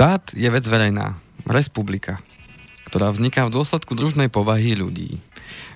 [0.00, 2.24] Štát je vec verejná, republika,
[2.88, 5.20] ktorá vzniká v dôsledku družnej povahy ľudí.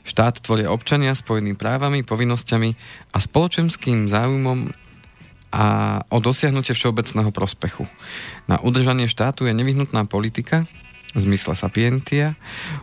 [0.08, 2.72] Štát tvoria občania spojenými právami, povinnosťami
[3.12, 4.72] a spoločenským záujmom
[5.52, 5.64] a
[6.08, 7.84] o dosiahnutie všeobecného prospechu.
[8.48, 10.64] Na udržanie štátu je nevyhnutná politika,
[11.12, 12.32] v zmysle sapientia,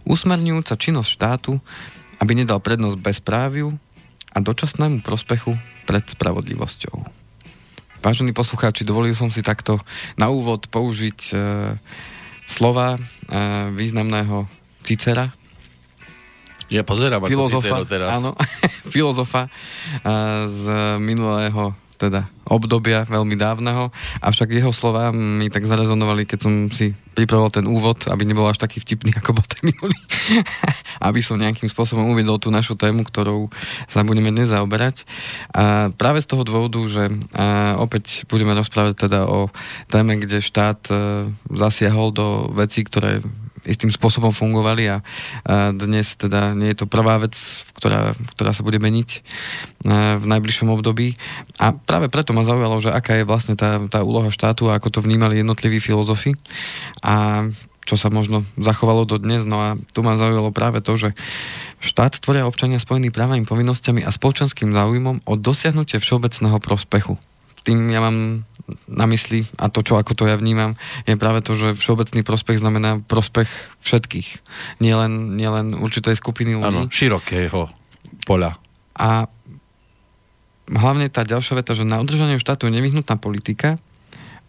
[0.06, 1.58] usmerňujúca činnosť štátu,
[2.22, 3.82] aby nedal prednosť bezpráviu
[4.30, 5.58] a dočasnému prospechu
[5.90, 7.21] pred spravodlivosťou.
[8.02, 9.78] Vážení poslucháči, dovolil som si takto
[10.18, 11.36] na úvod použiť e,
[12.50, 13.00] slova e,
[13.78, 14.50] významného
[14.82, 15.30] Cicera,
[16.72, 18.10] ja pozerám filozofa, ako teraz.
[18.16, 18.32] Áno,
[18.96, 19.50] filozofa e,
[20.48, 20.64] z
[21.04, 23.94] minulého teda obdobia veľmi dávneho,
[24.26, 28.58] avšak jeho slova mi tak zarezonovali, keď som si pripravil ten úvod, aby nebol až
[28.58, 29.96] taký vtipný, ako bol ten minulý.
[31.08, 33.54] aby som nejakým spôsobom uvedol tú našu tému, ktorou
[33.86, 35.06] sa budeme dnes zaoberať.
[35.54, 37.14] A práve z toho dôvodu, že
[37.78, 39.54] opäť budeme rozprávať teda o
[39.92, 40.94] téme, kde štát e,
[41.52, 43.22] zasiahol do vecí, ktoré
[43.66, 47.38] istým spôsobom fungovali a, a dnes teda nie je to prvá vec,
[47.78, 49.22] ktorá, ktorá sa bude meniť a,
[50.18, 51.16] v najbližšom období.
[51.62, 55.00] A práve preto ma zaujalo, že aká je vlastne tá, tá úloha štátu a ako
[55.00, 56.34] to vnímali jednotliví filozofi
[57.06, 57.46] a
[57.82, 59.44] čo sa možno zachovalo do dnes.
[59.44, 61.18] No a tu ma zaujalo práve to, že
[61.82, 67.18] štát tvoria občania spojený právami, povinnosťami a spoločenským záujmom o dosiahnutie všeobecného prospechu.
[67.62, 68.48] Tým ja mám
[68.88, 70.76] na mysli a to, čo ako to ja vnímam,
[71.08, 73.50] je práve to, že všeobecný prospech znamená prospech
[73.84, 74.30] všetkých.
[74.84, 76.68] Nielen, nielen určitej skupiny ľudí.
[76.68, 77.72] Áno, širokého
[78.26, 78.58] poľa.
[78.96, 79.26] A
[80.70, 83.82] hlavne tá ďalšia veta, že na udržanie štátu je nevyhnutná politika,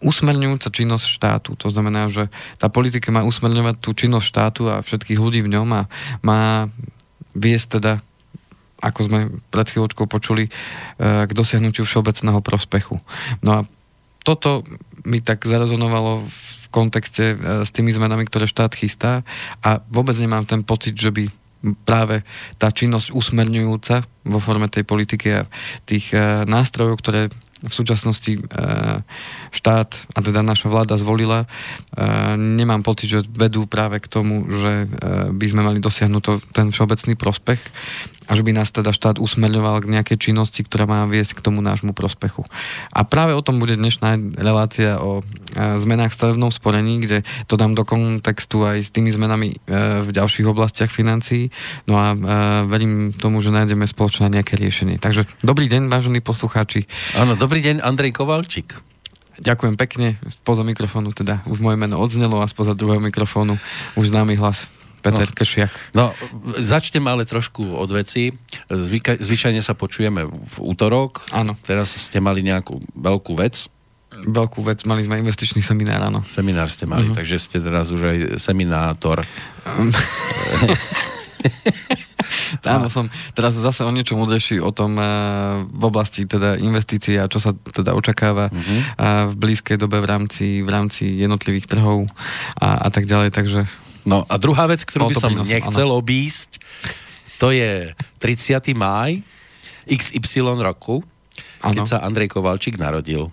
[0.03, 1.55] usmerňujúca činnosť štátu.
[1.63, 2.27] To znamená, že
[2.59, 5.81] tá politika má usmerňovať tú činnosť štátu a všetkých ľudí v ňom a
[6.19, 6.67] má
[7.33, 7.93] viesť teda
[8.83, 10.51] ako sme pred chvíľočkou počuli, e,
[10.99, 12.99] k dosiahnutiu všeobecného prospechu.
[13.39, 13.59] No a
[14.23, 14.63] toto
[15.03, 19.21] mi tak zarezonovalo v kontexte e, s tými zmenami, ktoré štát chystá.
[19.61, 21.29] A vôbec nemám ten pocit, že by
[21.87, 22.25] práve
[22.59, 25.47] tá činnosť usmerňujúca vo forme tej politiky a
[25.85, 27.29] tých e, nástrojov, ktoré
[27.63, 28.41] v súčasnosti e,
[29.55, 31.47] štát a teda naša vláda zvolila,
[32.35, 34.91] nemám pocit, že vedú práve k tomu, že
[35.31, 37.61] by sme mali dosiahnuť to, ten všeobecný prospech
[38.27, 41.59] a že by nás teda štát usmerňoval k nejakej činnosti, ktorá má viesť k tomu
[41.59, 42.47] nášmu prospechu.
[42.91, 45.23] A práve o tom bude dnešná relácia o e,
[45.79, 49.57] zmenách v stavebnom sporení, kde to dám do kontextu aj s tými zmenami e,
[50.07, 51.51] v ďalších oblastiach financií.
[51.87, 52.17] No a e,
[52.71, 54.99] verím tomu, že nájdeme spoločné nejaké riešenie.
[54.99, 56.87] Takže dobrý deň, vážení poslucháči.
[57.19, 58.93] Áno, dobrý deň, Andrej Kovalčík.
[59.41, 60.21] Ďakujem pekne.
[60.29, 63.57] Spoza mikrofónu teda už moje meno odznelo a spoza druhého mikrofónu
[63.97, 64.69] už známy hlas
[65.03, 65.73] Peter no, Kršiak.
[65.91, 66.05] No,
[66.63, 68.31] začnem ale trošku od veci.
[68.71, 71.27] Zvyka, zvyčajne sa počujeme v útorok.
[71.35, 71.59] Áno.
[71.67, 73.67] Teraz ste mali nejakú veľkú vec.
[74.13, 76.23] Veľkú vec, mali sme investičný seminár, áno.
[76.23, 77.17] Seminár ste mali, uh-huh.
[77.17, 79.25] takže ste teraz už aj seminátor.
[79.67, 79.91] Um.
[82.63, 87.27] Áno, som teraz zase o niečo múdrejší o tom uh, v oblasti teda investícií a
[87.27, 88.63] čo sa teda očakáva uh-huh.
[88.63, 92.07] uh, v blízkej dobe v rámci, v rámci jednotlivých trhov
[92.55, 93.67] a, a tak ďalej, takže
[94.03, 95.99] No a druhá vec, ktorú by som nechcel ano.
[95.99, 96.59] obísť,
[97.39, 98.75] to je 30.
[98.75, 99.23] máj
[99.87, 101.03] XY roku,
[101.63, 101.83] ano.
[101.83, 103.31] keď sa Andrej Kovalčík narodil.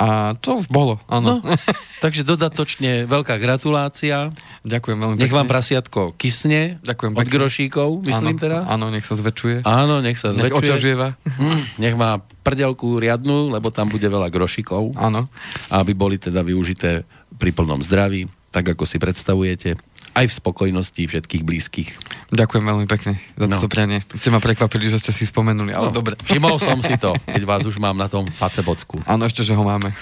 [0.00, 1.44] A to už bolo, áno.
[1.44, 1.52] No,
[2.04, 4.32] takže dodatočne veľká gratulácia.
[4.64, 7.34] Ďakujem veľmi Nech vám prasiatko kysne Ďakujem od pekne.
[7.36, 8.62] grošíkov, myslím áno, teraz.
[8.72, 9.68] Áno, nech sa zväčšuje.
[9.68, 10.48] Áno, nech sa zväčšuje.
[10.48, 11.08] Nech oťažieva.
[11.28, 14.96] Hm, nech má prdelku riadnu, lebo tam bude veľa grošikov.
[14.96, 15.28] Áno.
[15.68, 17.04] Aby boli teda využité
[17.36, 19.76] pri plnom zdraví, tak ako si predstavujete
[20.12, 21.90] aj v spokojnosti všetkých blízkych.
[22.32, 23.60] Ďakujem veľmi pekne za no.
[23.60, 24.00] toto prianie.
[24.16, 26.16] Ste ma prekvapili, že ste si spomenuli, ale no, dobre.
[26.24, 29.04] Všimol som si to, keď vás už mám na tom facebocku.
[29.04, 29.92] Áno, ešte, že ho máme.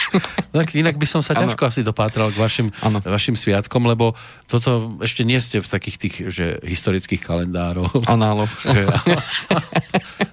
[0.56, 1.68] tak inak by som sa ťažko ano.
[1.68, 2.72] asi dopátral k vašim,
[3.04, 4.16] vašim sviatkom, lebo
[4.48, 7.92] toto ešte nie ste v takých tých že, historických kalendárov.
[8.08, 8.48] Análoch.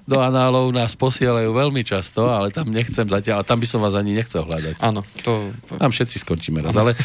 [0.08, 3.96] Do análov nás posielajú veľmi často, ale tam nechcem zatiaľ, a tam by som vás
[3.96, 4.84] ani nechcel hľadať.
[4.84, 5.08] Áno.
[5.24, 5.56] To...
[5.80, 7.00] Tam všetci skončíme raz, ale e,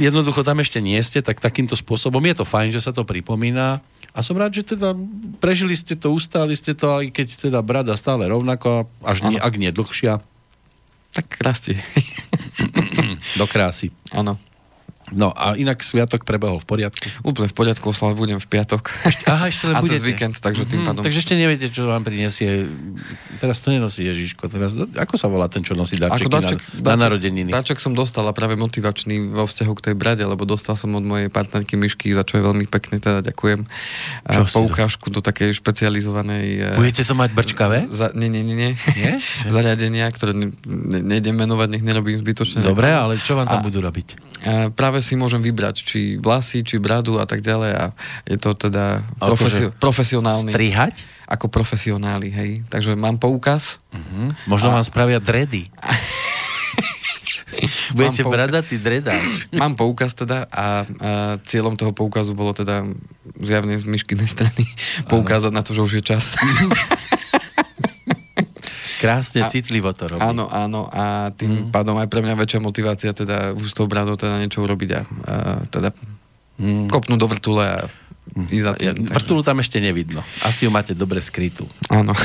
[0.00, 3.78] jednoducho tam ešte nie ste, tak takýmto spôsobom je to fajn, že sa to pripomína
[4.12, 4.92] a som rád, že teda
[5.40, 9.54] prežili ste to, ustáli ste to, aj keď teda brada stále rovnako, až nie, ak
[9.56, 10.20] nie dlhšia.
[11.16, 11.80] Tak rastie.
[13.40, 13.88] Do krásy.
[14.12, 14.36] Áno.
[15.12, 17.04] No a inak sviatok prebehol v poriadku?
[17.22, 18.82] Úplne v poriadku, oslavať budem v piatok.
[19.02, 19.94] Ešte, aha, ešte len A budete.
[19.94, 21.02] cez víkend, takže tým Mhm, pádom...
[21.02, 22.64] Takže ešte neviete, čo vám prinesie.
[23.36, 24.46] Teraz to nenosí Ježiško.
[24.46, 27.48] Teraz, ako sa volá ten, čo nosí darčeky darček, na, na narodeniny?
[27.48, 31.02] Darček som dostal a práve motivačný vo vzťahu k tej brade, lebo dostal som od
[31.02, 33.68] mojej partnerky Myšky, za čo je veľmi pekne teda ďakujem.
[34.24, 36.46] Čo poukážku do takej špecializovanej...
[36.70, 37.84] e, Budete to mať brčkavé?
[37.88, 38.70] Za, nie, nie, nie, nie.
[38.94, 39.12] Nie?
[39.50, 42.62] Zariadenia, ktoré ne, ne, nejdem menovať, nech nerobím zbytočne.
[42.62, 44.32] Dobre, ale čo vám tam A- budú robiť?
[44.72, 47.84] Práve si môžem vybrať, či vlasy, či bradu a tak ďalej a
[48.24, 50.50] je to teda profesio- Akože profesionálny.
[50.54, 50.94] Strihať?
[51.28, 52.50] Ako profesionáli, hej.
[52.70, 53.82] Takže mám poukaz.
[53.90, 54.30] Uh-huh.
[54.46, 55.68] Možno vám spravia dredy.
[57.92, 59.28] Budete Mám pouka- bradatý dredáč.
[59.60, 60.66] Mám poukaz teda a, a
[61.44, 62.88] cieľom toho poukazu bolo teda
[63.36, 64.64] zjavne z myškinej strany
[65.12, 66.32] poukázať na to, že už je čas.
[69.02, 70.22] Krásne, A- citlivo to robí.
[70.22, 71.70] áno, áno a tým Mm.
[71.70, 75.00] pádom aj pre mňa väčšia motivácia teda už s tou bradou teda niečo urobiť a,
[75.02, 75.34] a
[75.66, 75.90] teda
[76.54, 76.86] Mm.
[76.86, 77.78] kopnúť do vrtule a
[78.46, 79.04] ísť za Ja, tým.
[79.04, 80.22] takže- vrtulu tam ešte nevidno.
[80.40, 81.66] Asi ju máte dobre skrytú.
[81.88, 82.14] Áno.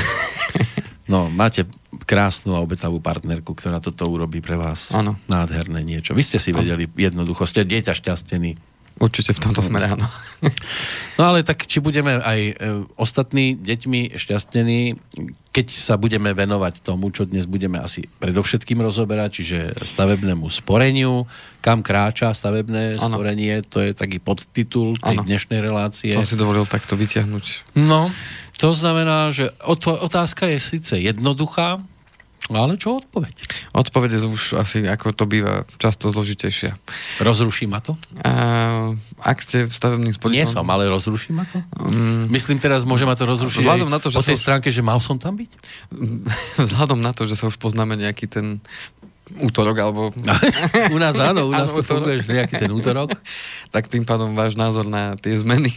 [1.08, 1.64] No, máte
[2.04, 4.92] krásnu a obetavú partnerku, ktorá toto urobí pre vás.
[4.92, 5.16] Áno.
[5.24, 6.12] Nádherné niečo.
[6.12, 8.60] Vy ste si vedeli jednoducho, ste dieťa šťastený.
[8.98, 10.06] Určite v tomto smere áno.
[11.18, 12.52] No ale tak, či budeme aj e,
[12.94, 14.98] ostatní deťmi šťastnení,
[15.50, 21.26] keď sa budeme venovať tomu, čo dnes budeme asi predovšetkým rozoberať, čiže stavebnému sporeniu,
[21.58, 23.18] kam kráča stavebné Áno.
[23.18, 25.26] sporenie, to je taký podtitul tej Áno.
[25.26, 26.14] dnešnej relácie.
[26.14, 27.74] Som si dovolil takto vyťahnuť.
[27.74, 28.10] No,
[28.58, 31.82] to znamená, že ot- otázka je síce jednoduchá,
[32.56, 33.34] ale čo odpoveď?
[33.76, 36.78] Odpoveď je už asi, ako to býva, často zložitejšia.
[37.20, 38.00] Rozruší ma to?
[38.24, 40.38] A, ak ste stavebným sporiteľom...
[40.38, 41.60] Nie som, ale rozruší ma to?
[41.76, 44.68] Mm, Myslím teraz, môže ma to rozrušiť Vzhľadom na to, že po tej som- stránke,
[44.72, 45.50] že mal som tam byť?
[46.72, 48.62] vzhľadom na to, že sa už poznáme nejaký ten
[49.36, 50.02] útorok, alebo
[50.94, 53.12] u nás áno, u nás to Áno, funguje nejaký ten útorok.
[53.74, 55.68] tak tým pádom váš názor na tie zmeny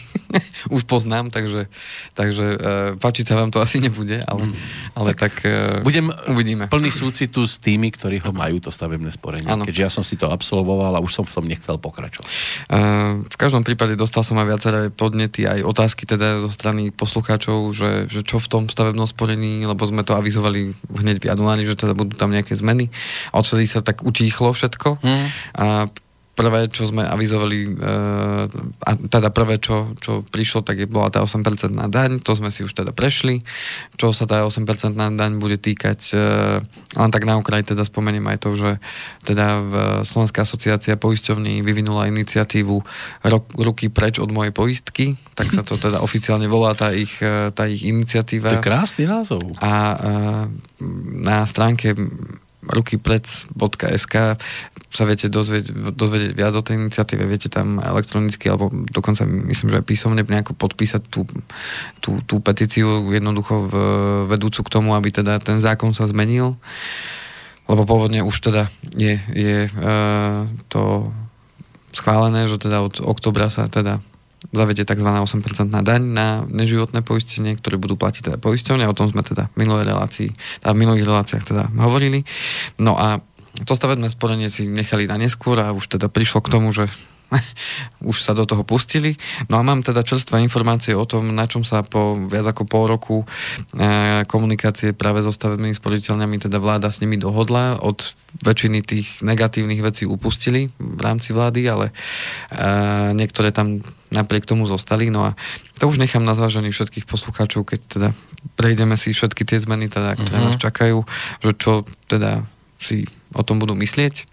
[0.72, 1.68] už poznám, takže,
[2.16, 2.60] takže uh,
[2.96, 4.56] páčiť sa vám to asi nebude, ale,
[4.96, 6.72] ale tak, uh, Budem uvidíme.
[6.72, 9.52] plný súcitu s tými, ktorí ho majú, to stavebné sporenie.
[9.52, 9.68] Áno.
[9.68, 12.30] Keďže ja som si to absolvoval a už som v tom nechcel pokračovať.
[12.72, 17.76] Uh, v každom prípade dostal som aj viaceré podnety, aj otázky teda zo strany poslucháčov,
[17.76, 21.76] že, že čo v tom stavebnom sporení, lebo sme to avizovali hneď v januári, že
[21.76, 22.88] teda budú tam nejaké zmeny.
[23.34, 25.02] A odvtedy sa tak utíchlo všetko.
[25.02, 25.26] Hm.
[25.58, 25.66] A
[26.32, 28.48] prvé, čo sme avizovali, uh,
[28.88, 31.44] a teda prvé, čo, čo prišlo, tak je, bola tá 8%
[31.76, 33.44] na daň, to sme si už teda prešli.
[34.00, 34.64] Čo sa tá 8%
[34.96, 36.64] na daň bude týkať, uh,
[36.96, 38.72] len tak na okraj teda spomeniem aj to, že
[39.28, 39.74] teda v
[40.08, 42.76] Slovenská asociácia poisťovní vyvinula iniciatívu
[43.28, 47.52] rok, ruky preč od mojej poistky, tak sa to teda oficiálne volá tá ich, eh,
[47.52, 49.44] tá ich iniciatíva To je krásny názov.
[49.60, 50.44] a uh,
[51.22, 51.94] na stránke
[52.72, 54.16] rukyplec.sk
[54.92, 59.80] sa viete dozvedieť, dozvedieť viac o tej iniciatíve, viete tam elektronicky alebo dokonca myslím, že
[59.80, 61.24] aj písomne nejako podpísať tú,
[62.04, 63.74] tú, tú petíciu jednoducho v,
[64.28, 66.60] vedúcu k tomu, aby teda ten zákon sa zmenil.
[67.72, 68.68] Lebo pôvodne už teda
[69.00, 71.14] je, je uh, to
[71.96, 74.04] schválené, že teda od oktobra sa teda
[74.52, 75.08] zavedie tzv.
[75.08, 78.88] 8% daň na neživotné poistenie, ktoré budú platiť teda poisťovne.
[78.88, 80.30] O tom sme teda v minulej relácii,
[80.62, 82.28] teda v minulých reláciách teda hovorili.
[82.80, 83.24] No a
[83.68, 86.88] to stavebné sporenie si nechali na neskôr a už teda prišlo k tomu, že
[88.12, 89.16] už sa do toho pustili.
[89.48, 92.86] No a mám teda čerstvé informácie o tom, na čom sa po viac ako pol
[92.92, 93.26] roku e,
[94.28, 97.80] komunikácie práve so stavebnými sporiteľňami, teda vláda s nimi dohodla.
[97.80, 98.00] Od
[98.44, 101.94] väčšiny tých negatívnych vecí upustili v rámci vlády, ale e,
[103.16, 103.80] niektoré tam
[104.12, 105.08] napriek tomu zostali.
[105.08, 105.40] No a
[105.80, 108.10] to už nechám na zvážení všetkých poslucháčov, keď teda
[108.60, 110.46] prejdeme si všetky tie zmeny, teda, ktoré Mhm.
[110.52, 111.06] nás čakajú,
[111.40, 112.44] že čo teda
[112.82, 114.28] si o tom budú myslieť.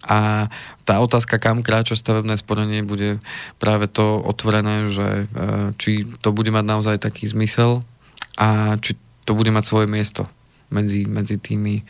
[0.00, 0.48] A
[0.88, 3.20] tá otázka, kam kráča stavebné sporenie, bude
[3.60, 7.84] práve to otvorené, že e, či to bude mať naozaj taký zmysel
[8.40, 8.96] a či
[9.28, 10.24] to bude mať svoje miesto
[10.72, 11.82] medzi, medzi tými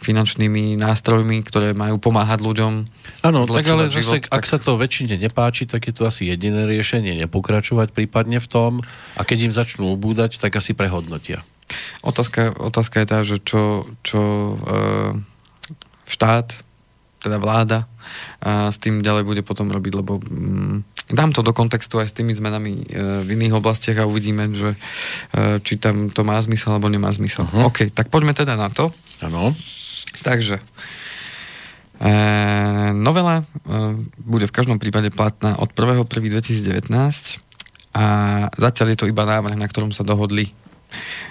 [0.00, 2.72] finančnými nástrojmi, ktoré majú pomáhať ľuďom.
[3.26, 6.64] Áno, tak ale zase, život, ak sa to väčšine nepáči, tak je to asi jediné
[6.64, 8.72] riešenie, nepokračovať prípadne v tom
[9.18, 11.42] a keď im začnú ubúdať, tak asi prehodnotia.
[12.02, 14.56] Otázka, otázka je tá, že čo, čo e,
[16.10, 16.69] štát,
[17.20, 17.84] teda vláda,
[18.40, 22.16] a s tým ďalej bude potom robiť, lebo mm, dám to do kontextu aj s
[22.16, 24.78] tými zmenami e, v iných oblastiach a uvidíme, že e,
[25.60, 27.44] či tam to má zmysel alebo nemá zmysel.
[27.52, 27.62] Mhm.
[27.68, 28.88] OK, tak poďme teda na to.
[29.20, 29.52] Áno.
[30.24, 30.58] Takže
[32.00, 32.10] e,
[32.96, 33.44] novela e,
[34.16, 36.88] bude v každom prípade platná od 1.1.2019
[37.90, 38.04] a
[38.54, 40.54] zatiaľ je to iba návrh, na ktorom sa dohodli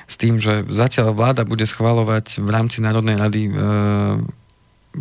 [0.08, 3.52] s tým, že zatiaľ vláda bude schvalovať v rámci Národnej rady e,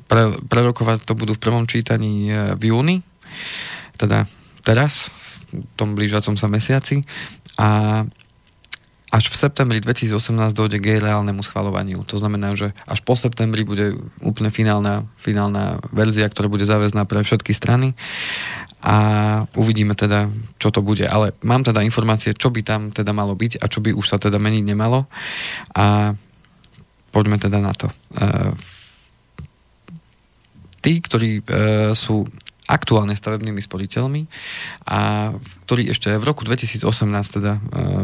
[0.06, 2.96] pre, prerokovať to budú v prvom čítaní e, v júni
[3.98, 4.30] teda
[4.62, 5.10] teraz,
[5.50, 7.02] v tom blížacom sa mesiaci
[7.58, 8.04] a
[9.08, 12.04] až v septembri 2018 dojde k jej reálnemu schvalovaniu.
[12.12, 17.24] To znamená, že až po septembri bude úplne finálna, finálna verzia, ktorá bude záväzná pre
[17.24, 17.96] všetky strany
[18.84, 18.96] a
[19.56, 20.28] uvidíme teda,
[20.60, 21.08] čo to bude.
[21.08, 24.20] Ale mám teda informácie, čo by tam teda malo byť a čo by už sa
[24.20, 25.08] teda meniť nemalo
[25.72, 26.12] a
[27.08, 27.88] poďme teda na to.
[27.88, 27.94] E,
[30.80, 31.42] tí, ktorí e,
[31.92, 32.26] sú
[32.68, 34.28] aktuálne stavebnými sporiteľmi
[34.92, 35.32] a
[35.64, 36.84] ktorí ešte v roku 2018
[37.40, 37.60] teda e,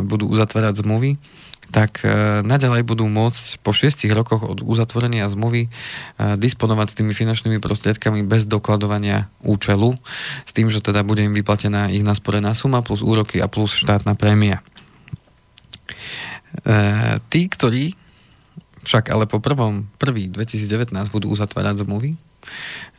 [0.09, 1.21] budú uzatvárať zmluvy,
[1.69, 5.71] tak e, naďalej budú môcť po šiestich rokoch od uzatvorenia zmluvy e,
[6.41, 9.93] disponovať s tými finančnými prostriedkami bez dokladovania účelu,
[10.49, 14.17] s tým, že teda bude im vyplatená ich nasporená suma plus úroky a plus štátna
[14.17, 14.65] prémia.
[17.29, 17.99] Tí, ktorí
[18.87, 22.15] však ale po prvom, prvý 2019 budú uzatvárať zmluvy,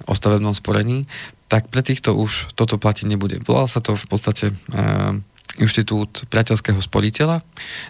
[0.05, 1.07] o stavebnom sporení,
[1.47, 3.37] tak pre týchto už toto platiť nebude.
[3.45, 5.13] Volal sa to v podstate uh,
[5.61, 7.45] inštitút priateľského sporiteľa.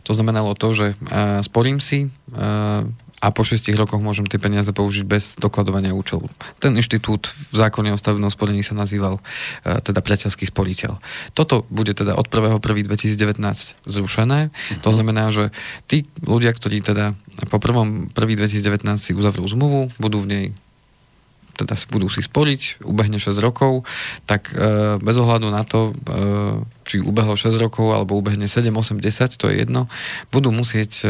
[0.05, 2.85] To znamenalo to, že uh, sporím si uh,
[3.23, 6.27] a po 6 rokoch môžem tie peniaze použiť bez dokladovania účelu.
[6.59, 10.99] Ten inštitút v zákone o stavebnom sporení sa nazýval uh, teda priateľský sporiteľ.
[11.33, 13.39] Toto bude teda od 1.1.2019
[13.87, 14.51] zrušené.
[14.51, 14.81] Uh-huh.
[14.83, 15.49] To znamená, že
[15.87, 17.15] tí ľudia, ktorí teda
[17.49, 20.45] po 1.1.2019 si uzavrú zmluvu, budú v nej
[21.55, 23.87] teda budú si sporiť, ubehne 6 rokov,
[24.27, 26.19] tak e, bez ohľadu na to, e,
[26.83, 29.87] či ubehlo 6 rokov alebo ubehne 7, 8, 10, to je jedno,
[30.29, 31.07] budú musieť e,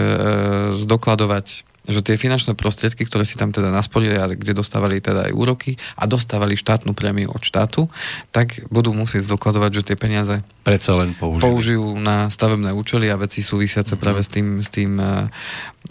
[0.77, 5.33] zdokladovať že tie finančné prostriedky, ktoré si tam teda nasporili a kde dostávali teda aj
[5.37, 7.87] úroky a dostávali štátnu prémiu od štátu,
[8.33, 11.45] tak budú musieť zdokladovať, že tie peniaze Predsa len použijú.
[11.45, 14.01] použijú na stavebné účely a veci súvisiace mm-hmm.
[14.01, 15.29] práve s tým, s tým uh,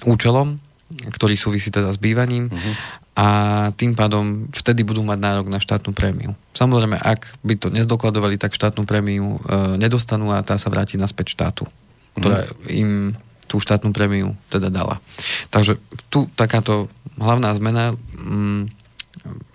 [0.03, 0.59] účelom
[0.95, 2.75] ktorý súvisí teda s bývaním uh-huh.
[3.19, 3.27] a
[3.75, 6.33] tým pádom vtedy budú mať nárok na štátnu prémiu.
[6.55, 11.35] Samozrejme, ak by to nezdokladovali, tak štátnu prémiu e, nedostanú a tá sa vráti naspäť
[11.35, 11.65] štátu,
[12.19, 12.71] ktorá uh-huh.
[12.71, 12.91] im
[13.45, 14.99] tú štátnu prémiu teda dala.
[15.53, 15.77] Takže
[16.09, 16.89] tu takáto
[17.21, 18.85] hlavná zmena mm,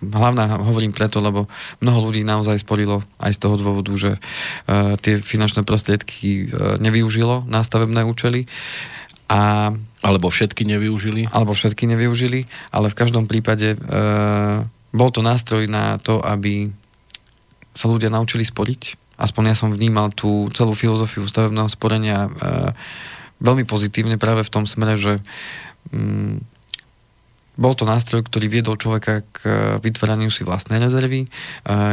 [0.01, 1.46] hlavná hovorím preto, lebo
[1.84, 7.46] mnoho ľudí naozaj sporilo aj z toho dôvodu, že uh, tie finančné prostriedky uh, nevyužilo
[7.46, 8.50] na stavebné účely
[9.29, 11.27] a alebo všetky nevyužili?
[11.31, 13.77] Alebo všetky nevyužili, ale v každom prípade e,
[14.95, 16.71] bol to nástroj na to, aby
[17.75, 19.11] sa ľudia naučili sporiť.
[19.19, 22.31] Aspoň ja som vnímal tú celú filozofiu stavebného sporenia e,
[23.43, 25.19] veľmi pozitívne práve v tom smere, že
[25.91, 26.39] mm,
[27.59, 29.39] bol to nástroj, ktorý viedol človeka k
[29.83, 31.29] vytváraniu si vlastnej rezervy, e,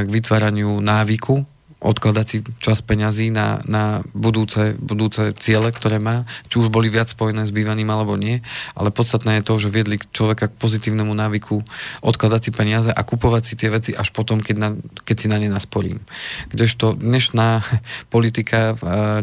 [0.07, 6.57] k vytváraniu návyku odkladať si čas peňazí na, na budúce, budúce ciele, ktoré má, či
[6.57, 8.41] už boli viac spojené s bývaním alebo nie,
[8.73, 11.61] ale podstatné je to, že viedli človeka k pozitívnemu návyku
[12.01, 14.69] odkladať si peniaze a kupovať si tie veci až potom, keď, na,
[15.05, 16.01] keď si na ne nasporím.
[16.49, 17.61] Kdežto dnešná
[18.15, 18.73] politika,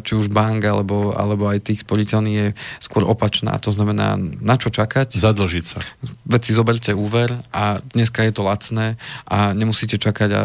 [0.05, 3.57] či už bank alebo, alebo aj tých sporiteľných je skôr opačná.
[3.65, 5.17] To znamená, na čo čakať?
[5.17, 5.81] Zadlžiť sa.
[6.29, 10.43] Veci zoberte úver a dneska je to lacné a nemusíte čakať a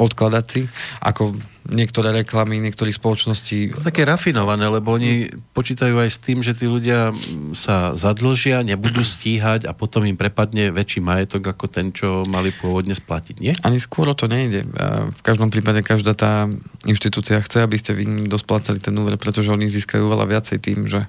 [0.00, 0.62] odkladať si,
[1.04, 1.36] ako
[1.68, 3.76] niektoré reklamy niektorých spoločností.
[3.76, 7.12] To také rafinované, lebo oni počítajú aj s tým, že tí ľudia
[7.52, 12.96] sa zadlžia, nebudú stíhať a potom im prepadne väčší majetok ako ten, čo mali pôvodne
[12.96, 13.52] splatiť, nie?
[13.60, 14.66] Ani skôr o to nejde.
[15.14, 16.48] V každom prípade každá tá
[16.88, 20.88] inštitúcia chce, aby ste vy im dosplácali ten úver, pretože oni získajú veľa viacej tým,
[20.88, 21.06] že,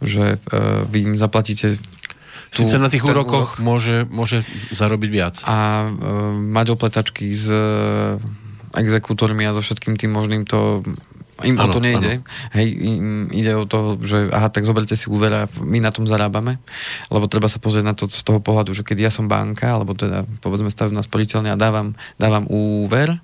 [0.00, 1.76] že e, vy im zaplatíte
[2.50, 3.62] tu, Sice na tých úrokoch úrok.
[3.62, 4.42] môže, môže
[4.74, 5.34] zarobiť viac.
[5.46, 5.88] A e,
[6.50, 8.18] mať opletačky s e,
[8.74, 10.82] exekútormi a so všetkým tým možným to
[11.40, 12.20] im ano, o to nejde.
[12.20, 12.52] Ano.
[12.52, 16.04] Hej, im ide o to, že aha, tak zoberte si úver a my na tom
[16.04, 16.60] zarábame,
[17.08, 19.96] lebo treba sa pozrieť na to z toho pohľadu, že keď ja som banka, alebo
[19.96, 23.16] teda povedzme stavebná sporiteľňa a dávam, dávam úver,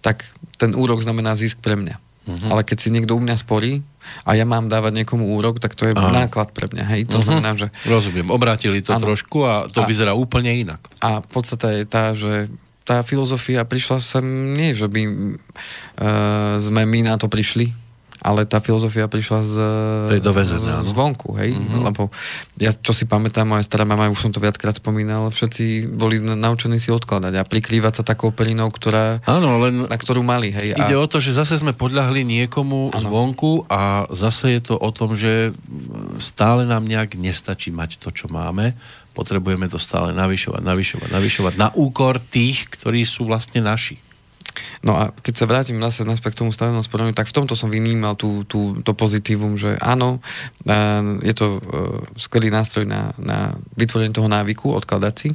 [0.00, 0.24] tak
[0.56, 2.07] ten úrok znamená zisk pre mňa.
[2.28, 2.52] Uh-huh.
[2.52, 3.80] Ale keď si niekto u mňa sporí
[4.28, 6.28] a ja mám dávať niekomu úrok, tak to je Aha.
[6.28, 6.84] náklad pre mňa.
[6.92, 7.08] Hej?
[7.08, 7.24] To uh-huh.
[7.24, 7.72] znamená, že...
[7.88, 9.08] Rozumiem, obrátili to ano.
[9.08, 10.84] trošku a to a, vyzerá úplne inak.
[11.00, 12.52] A podstate je tá, že
[12.84, 14.24] tá filozofia prišla sem,
[14.56, 17.72] nie, že by uh, sme my na to prišli,
[18.18, 19.54] ale tá filozofia prišla z,
[20.10, 21.54] to je dovezené, z, zvonku, hej?
[21.54, 21.82] Mm-hmm.
[21.86, 22.10] Lebo
[22.58, 26.82] ja, čo si pamätám, moja stará mama, už som to viackrát spomínal, všetci boli naučení
[26.82, 30.74] si odkladať a prikrývať sa takou pelinou, ktorá, Áno, len na ktorú mali, hej?
[30.74, 31.02] Ide a...
[31.02, 32.98] o to, že zase sme podľahli niekomu ano.
[32.98, 35.54] zvonku a zase je to o tom, že
[36.18, 38.74] stále nám nejak nestačí mať to, čo máme,
[39.14, 44.07] potrebujeme to stále navyšovať, navyšovať, navyšovať na úkor tých, ktorí sú vlastne naši.
[44.82, 47.70] No a keď sa vrátim zase naspäť k tomu stavebnom sporeniu, tak v tomto som
[47.70, 50.22] vynímal tú, tú, to pozitívum, že áno,
[51.22, 51.58] je to
[52.14, 55.34] skvelý nástroj na, na vytvorenie toho návyku, odkladať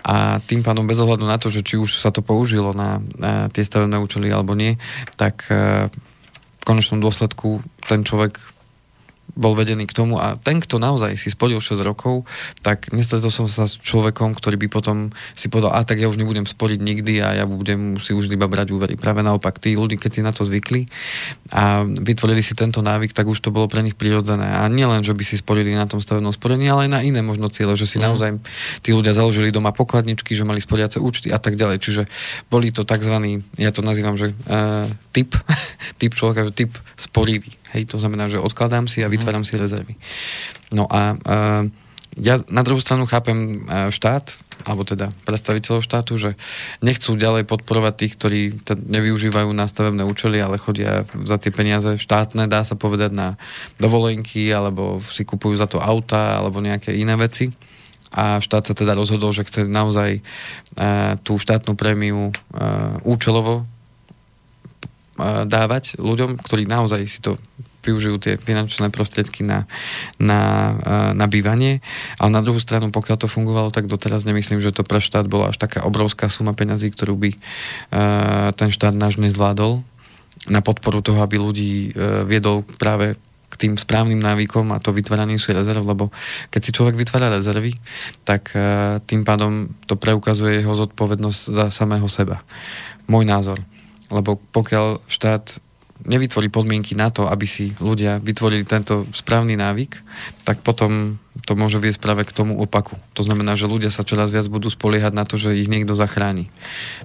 [0.00, 3.52] a tým pádom bez ohľadu na to, že či už sa to použilo na, na
[3.52, 4.80] tie stavebné účely alebo nie,
[5.20, 8.40] tak v konečnom dôsledku ten človek
[9.34, 12.26] bol vedený k tomu a ten, kto naozaj si spodil 6 rokov,
[12.60, 14.96] tak nestretol som sa s človekom, ktorý by potom
[15.34, 18.46] si povedal, a tak ja už nebudem sporiť nikdy a ja budem si už iba
[18.50, 18.94] brať úvery.
[18.98, 20.90] Práve naopak, tí ľudí, keď si na to zvykli
[21.54, 24.46] a vytvorili si tento návyk, tak už to bolo pre nich prirodzené.
[24.46, 27.52] A nielen, že by si sporili na tom stavebnom sporení, ale aj na iné možno
[27.52, 28.04] ciele, že si mm.
[28.04, 28.30] naozaj
[28.82, 31.78] tí ľudia založili doma pokladničky, že mali sporiace účty a tak ďalej.
[31.82, 32.02] Čiže
[32.48, 33.14] boli to tzv.
[33.60, 35.36] ja to nazývam, že uh, typ,
[36.00, 37.59] typ človeka, že typ sporivý.
[37.70, 39.12] Hej, to znamená, že odkladám si a mhm.
[39.14, 39.94] vytváram si rezervy.
[40.74, 41.64] No a uh,
[42.18, 46.30] ja na druhú stranu chápem uh, štát, alebo teda predstaviteľov štátu, že
[46.84, 51.96] nechcú ďalej podporovať tých, ktorí t- nevyužívajú na stavebné účely, ale chodia za tie peniaze
[51.96, 53.40] štátne, dá sa povedať, na
[53.80, 57.48] dovolenky, alebo si kupujú za to auta, alebo nejaké iné veci.
[58.10, 62.34] A štát sa teda rozhodol, že chce naozaj uh, tú štátnu prémiu
[63.06, 63.69] účelovo
[65.44, 67.36] dávať ľuďom, ktorí naozaj si to
[67.80, 69.64] využijú tie finančné prostriedky na,
[70.20, 70.40] na,
[71.16, 71.80] na bývanie.
[72.20, 75.48] Ale na druhú stranu, pokiaľ to fungovalo, tak doteraz nemyslím, že to pre štát bola
[75.48, 77.30] až taká obrovská suma peňazí, ktorú by
[78.52, 79.80] ten štát náš nezvládol
[80.52, 81.96] na podporu toho, aby ľudí
[82.28, 83.16] viedol práve
[83.48, 86.12] k tým správnym návykom a to vytváranie si rezerv, lebo
[86.52, 87.80] keď si človek vytvára rezervy,
[88.28, 88.52] tak
[89.08, 92.44] tým pádom to preukazuje jeho zodpovednosť za samého seba.
[93.08, 93.56] Môj názor
[94.10, 95.62] lebo pokiaľ štát
[96.00, 100.00] nevytvorí podmienky na to, aby si ľudia vytvorili tento správny návyk,
[100.48, 102.96] tak potom to môže viesť práve k tomu opaku.
[103.16, 106.48] To znamená, že ľudia sa čoraz viac budú spoliehať na to, že ich niekto zachráni.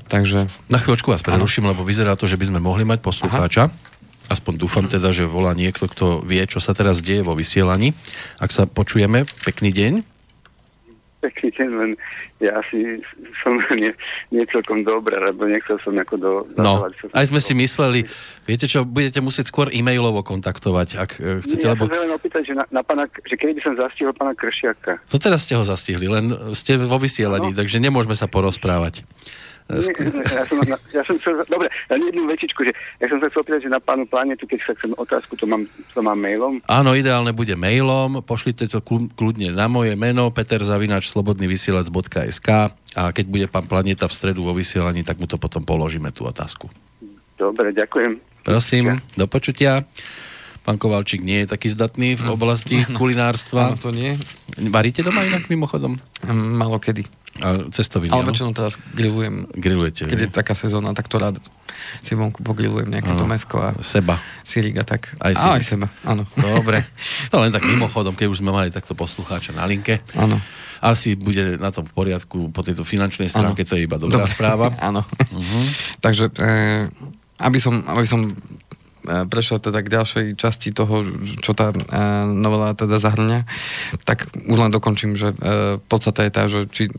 [0.07, 0.47] Takže...
[0.71, 3.67] Na chvíľočku vás preruším, lebo vyzerá to, že by sme mohli mať poslucháča.
[3.67, 3.93] Aha.
[4.25, 7.93] Aspoň dúfam teda, že volá niekto, kto vie, čo sa teraz deje vo vysielaní.
[8.41, 10.14] Ak sa počujeme, pekný deň
[11.23, 11.91] pekný deň, len
[12.43, 12.99] ja asi
[13.41, 13.91] som nie,
[14.29, 16.31] nie celkom dobrá, lebo nechcel som ako do...
[16.59, 17.99] No, aj sme si mysleli,
[18.45, 21.83] viete čo, budete musieť skôr e-mailovo kontaktovať, ak e, chcete, nie, lebo...
[21.89, 25.01] Ja len opýtať, že, na, na pana, že kedy by som zastihol pána Kršiaka.
[25.09, 27.57] To teraz ste ho zastihli, len ste vo vysielaní, no.
[27.57, 29.07] takže nemôžeme sa porozprávať.
[29.65, 29.81] Nie,
[30.29, 30.61] ja, som,
[30.93, 32.69] ja som chcel, dobre, len jednu vecičku, že
[33.01, 35.65] ja som sa chcel opýtať, že na pánu Planetu, keď sa chcem otázku, to mám,
[35.65, 36.61] to mám mailom.
[36.69, 42.49] Áno, ideálne bude mailom, pošlite to kľudne na moje meno, peterzavinač.slobodnyvysielac.sk
[42.93, 46.29] a keď bude pán Planeta v stredu vo vysielaní, tak mu to potom položíme tú
[46.29, 46.69] otázku.
[47.35, 48.21] Dobre, ďakujem.
[48.45, 49.81] Prosím, do počutia.
[50.61, 53.73] Pán Kovalčík nie je taký zdatný v oblasti kulinárstva.
[53.73, 54.13] Áno, to nie.
[54.69, 55.97] Varíte doma inak mimochodom?
[56.29, 57.24] Malo kedy.
[57.43, 59.51] A cestoviny, Ale väčšinou teraz grillujem.
[59.51, 61.35] Grillujete, Keď je taká sezóna, tak to rád
[61.99, 64.23] si vonku pogrillujem nejaké to mesko a seba.
[64.47, 65.11] Sírik a tak.
[65.19, 65.59] Aj, sírik.
[65.59, 66.23] aj seba, áno.
[66.39, 66.87] Dobre.
[67.35, 69.99] To len tak mimochodom, keď už sme mali takto poslucháča na linke.
[70.15, 70.39] Áno.
[70.79, 73.69] Asi bude na tom v poriadku po tejto finančnej stránke, ano.
[73.69, 74.31] to je iba dobrá Dobre.
[74.31, 74.67] správa.
[74.87, 75.03] Áno.
[75.03, 75.65] Uh-huh.
[75.99, 76.87] Takže, e,
[77.41, 78.33] aby som, aby som e,
[79.27, 81.03] prešiel teda k ďalšej časti toho,
[81.41, 81.77] čo tá e,
[82.31, 83.43] novela teda zahrňa,
[84.07, 86.91] tak už len dokončím, že e, podstata je tá, že či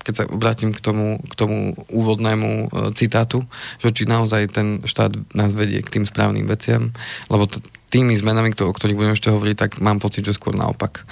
[0.00, 3.44] keď sa obrátim k tomu, k tomu úvodnému e, citátu,
[3.84, 6.96] že či naozaj ten štát nás vedie k tým správnym veciam,
[7.28, 7.60] lebo t-
[7.90, 11.04] tými zmenami, o ktorých budeme ešte hovoriť, tak mám pocit, že skôr naopak.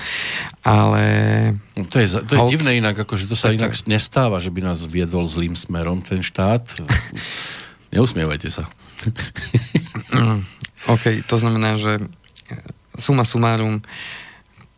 [0.63, 1.03] Ale...
[1.75, 2.55] No to je, to je hold...
[2.55, 3.91] divné inak, akože to sa inak to...
[3.91, 6.63] nestáva, že by nás viedol zlým smerom ten štát.
[7.93, 8.71] Neusmievajte sa.
[10.15, 10.47] mm,
[10.87, 11.99] OK, to znamená, že
[12.95, 13.83] suma sumárum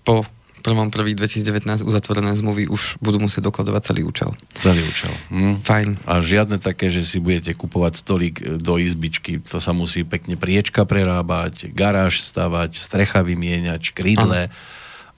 [0.03, 0.25] po
[0.61, 4.37] 1.1.2019 uzatvorené zmluvy už budú musieť dokladovať celý účel.
[4.53, 5.12] Celý účel.
[5.33, 5.64] Hm.
[5.64, 5.88] Fajn.
[6.05, 10.37] A žiadne také, že si budete kupovať stolík e, do izbičky, to sa musí pekne
[10.37, 14.53] priečka prerábať, garáž stavať, strecha vymieňať, škrydle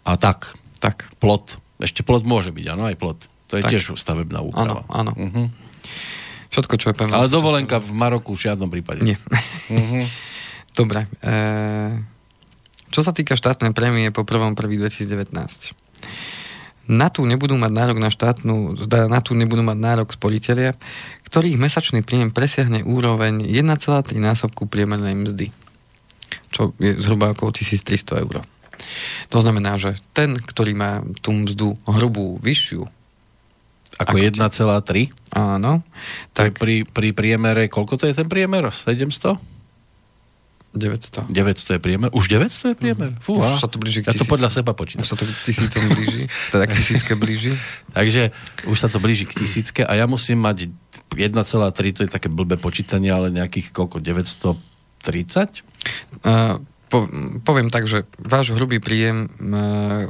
[0.03, 0.55] a tak.
[0.79, 1.11] Tak.
[1.19, 1.59] Plot.
[1.83, 3.27] Ešte plot môže byť, áno, aj plot.
[3.51, 3.71] To je tak.
[3.75, 4.87] tiež stavebná úprava.
[4.89, 5.13] Áno, áno.
[5.19, 5.47] Uh-huh.
[6.55, 7.13] Všetko, čo je pevné.
[7.13, 9.03] Ale dovolenka v Maroku v žiadnom prípade.
[9.05, 9.19] Nie.
[9.69, 10.07] Uh-huh.
[10.79, 11.05] Dobre.
[11.21, 12.12] E-
[12.93, 15.73] čo sa týka štátnej prémie po 1.1.2019.
[16.93, 20.77] Na tú nebudú mať nárok na štátnu, teda na tú nebudú mať nárok sporiteľia,
[21.31, 25.47] ktorých mesačný príjem presiahne úroveň 1,3 násobku priemernej mzdy,
[26.53, 28.45] čo je zhruba okolo 1300 eur.
[29.31, 32.85] To znamená, že ten, ktorý má tú mzdu hrubú vyššiu,
[34.01, 35.13] ako, ako 1,3?
[35.37, 35.85] Áno.
[36.33, 38.73] Tak pri, pri priemere, koľko to je ten priemer?
[38.73, 39.52] 700?
[40.73, 41.29] 900.
[41.29, 42.09] 900 je priemer?
[42.17, 43.11] Už 900 je priemer?
[43.21, 45.05] Fú, Už sa to blíži k ja to podľa seba počítam.
[45.05, 47.53] Už sa to k tisícom blíži, teda k tisícke blíži.
[47.97, 48.33] Takže
[48.65, 50.73] už sa to blíži k tisícke a ja musím mať
[51.13, 51.37] 1,3
[51.93, 55.61] to je také blbé počítanie, ale nejakých koľko, 930?
[56.25, 56.57] Uh,
[56.89, 57.05] po,
[57.45, 60.09] poviem tak, že váš hrubý príjem uh,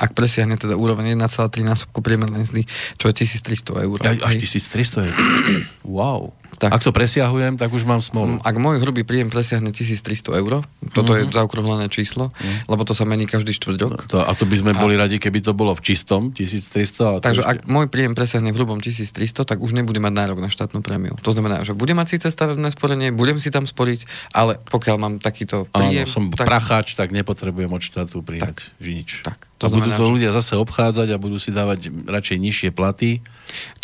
[0.00, 2.62] ak presiahne teda úroveň 1,3 násobku priemernej mzdy,
[2.96, 3.96] čo je 1300 eur.
[4.00, 5.16] Až 1300 eur.
[5.84, 6.32] wow.
[6.58, 6.74] Tak.
[6.74, 8.42] Ak to presiahujem, tak už mám smolu.
[8.42, 11.24] Ak môj hrubý príjem presiahne 1300 eur, toto uh-huh.
[11.24, 12.68] je zaokrúhlené číslo, uh-huh.
[12.68, 14.00] lebo to sa mení každý štvrť rok.
[14.10, 14.80] No, to, a to by sme a...
[14.80, 17.22] boli radi, keby to bolo v čistom 1300.
[17.22, 20.82] Takže ak môj príjem presiahne v hrubom 1300, tak už nebude mať nárok na štátnu
[20.82, 21.14] prémiu.
[21.22, 25.14] To znamená, že budem mať síce stavebné sporenie, budem si tam sporiť, ale pokiaľ mám
[25.22, 26.04] takýto príjem...
[26.04, 26.48] Áno, som tak...
[26.48, 29.22] pracháč, tak nepotrebujem od štátu prijať tak, nič.
[29.22, 29.50] Tak.
[29.60, 30.12] To a znamená, budú to že...
[30.16, 33.20] ľudia zase obchádzať a budú si dávať radšej nižšie platy.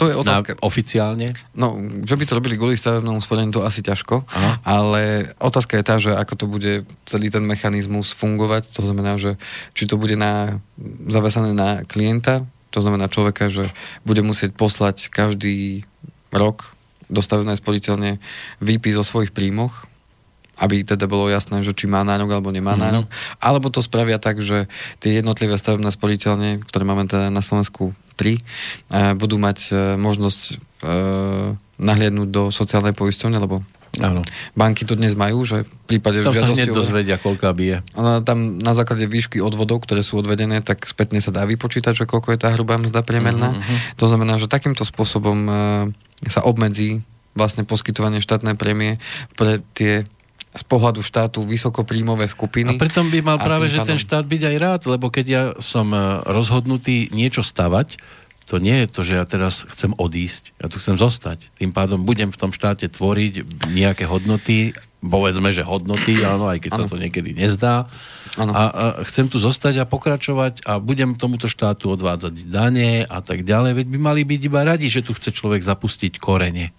[0.00, 0.57] To je otázka.
[0.57, 1.29] Na, oficiálne.
[1.57, 4.52] No, že by to robili kvôli stavebnému sporeniu, to asi ťažko, Aha.
[4.62, 6.72] ale otázka je tá, že ako to bude
[7.05, 9.40] celý ten mechanizmus fungovať, to znamená, že
[9.72, 10.62] či to bude na,
[11.09, 13.72] zavesané na klienta, to znamená človeka, že
[14.05, 15.88] bude musieť poslať každý
[16.35, 16.76] rok
[17.07, 18.18] do stavebnej sporiteľne
[18.59, 19.87] výpis o svojich príjmoch,
[20.57, 22.85] aby teda bolo jasné, že či má nárok alebo nemá mm-hmm.
[22.85, 23.07] nárok.
[23.38, 24.68] Alebo to spravia tak, že
[25.05, 30.55] tie jednotlivé stavebné sporiteľne, ktoré máme teda na Slovensku 3, budú mať e, možnosť e,
[31.76, 33.61] nahliadnúť do sociálnej poisťovne, lebo
[33.96, 34.20] Áno.
[34.52, 37.81] Banky to dnes majú, že v prípade tam sa hneď dozvedia, koľká bije.
[37.96, 42.37] Tam na základe výšky odvodov, ktoré sú odvedené, tak spätne sa dá vypočítať, že koľko
[42.37, 43.57] je tá hrubá mzda priemerná.
[43.57, 43.76] Uh-huh.
[43.96, 45.57] To znamená, že takýmto spôsobom uh,
[46.29, 47.00] sa obmedzí
[47.37, 49.00] vlastne poskytovanie štátnej prémie
[49.37, 50.09] pre tie
[50.57, 52.77] z pohľadu štátu vysokopríjmové skupiny.
[52.77, 55.92] A pritom by mal práve, že ten štát byť aj rád, lebo keď ja som
[55.92, 58.01] e, rozhodnutý niečo stavať,
[58.46, 61.51] to nie je to, že ja teraz chcem odísť, ja tu chcem zostať.
[61.59, 64.72] Tým pádom budem v tom štáte tvoriť nejaké hodnoty,
[65.03, 66.81] povedzme, že hodnoty, áno, aj keď ano.
[66.81, 67.90] sa to niekedy nezdá.
[68.37, 73.42] A, a chcem tu zostať a pokračovať a budem tomuto štátu odvádzať dane a tak
[73.42, 73.83] ďalej.
[73.83, 76.70] Veď by mali byť iba radi, že tu chce človek zapustiť korene.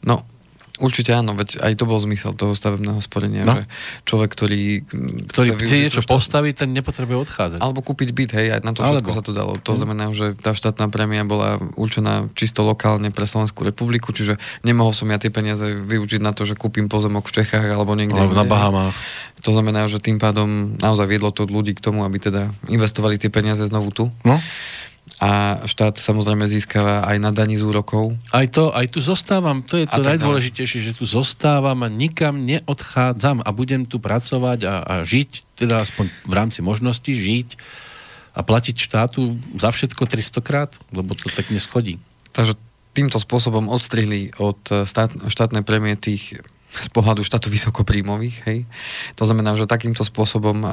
[0.00, 0.24] No,
[0.74, 3.62] Určite áno, veď aj to bol zmysel toho stavebného sporenia, no.
[3.62, 3.70] že
[4.10, 4.82] človek, ktorý...
[5.30, 6.18] Ktorý chce niečo štát...
[6.18, 7.58] postaviť, ten nepotrebuje odchádzať.
[7.62, 9.14] Alebo kúpiť byt, hej, aj na to všetko Alebo.
[9.14, 9.52] sa to dalo.
[9.62, 9.78] To hmm.
[9.78, 14.34] znamená, že tá štátna prémia bola určená čisto lokálne pre Slovenskú republiku, čiže
[14.66, 18.18] nemohol som ja tie peniaze využiť na to, že kúpim pozemok v Čechách alebo niekde.
[18.18, 18.98] Alebo na Bahamách.
[19.46, 23.30] To znamená, že tým pádom naozaj viedlo to ľudí k tomu, aby teda investovali tie
[23.30, 24.10] peniaze znovu tu.
[24.26, 24.42] No
[25.22, 28.18] a štát samozrejme získava aj na daní z úrokov.
[28.34, 33.40] Aj to, aj tu zostávam, to je to najdôležitejšie, že tu zostávam a nikam neodchádzam
[33.40, 37.48] a budem tu pracovať a, a žiť, teda aspoň v rámci možnosti žiť
[38.34, 42.02] a platiť štátu za všetko 300 krát, lebo to tak neschodí.
[42.34, 42.58] Takže
[42.90, 46.42] týmto spôsobom odstrihli od stát, štátnej prémie tých
[46.74, 48.66] z pohľadu štátu vysokopríjmových, hej.
[49.14, 50.68] To znamená, že takýmto spôsobom a,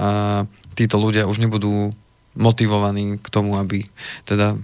[0.73, 1.93] títo ľudia už nebudú
[2.35, 3.83] motivovaní k tomu, aby
[4.23, 4.55] teda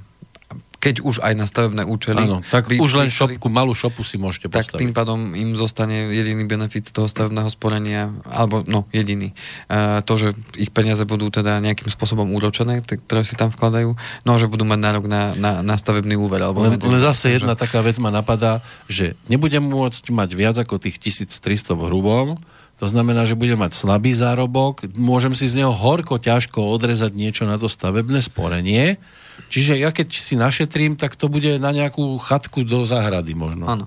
[0.78, 2.22] keď už aj na stavebné účely...
[2.22, 4.78] Áno, tak by, už len šopku, malú šopu si môžete postaviť.
[4.78, 9.34] Tak tým pádom im zostane jediný benefit toho stavebného sporenia, alebo no, jediný.
[9.68, 14.30] Uh, to, že ich peniaze budú teda nejakým spôsobom úročené, ktoré si tam vkladajú, no
[14.30, 16.46] a že budú mať nárok na, na, na stavebný úver.
[16.46, 17.66] Alebo len, len zase jedna že...
[17.66, 22.38] taká vec ma napadá, že nebudem môcť mať viac ako tých 1300 v hrubom,
[22.78, 27.50] to znamená, že budem mať slabý zárobok, môžem si z neho horko, ťažko odrezať niečo
[27.50, 29.02] na to stavebné sporenie.
[29.50, 33.66] Čiže ja keď si našetrím, tak to bude na nejakú chatku do záhrady možno.
[33.66, 33.86] Áno.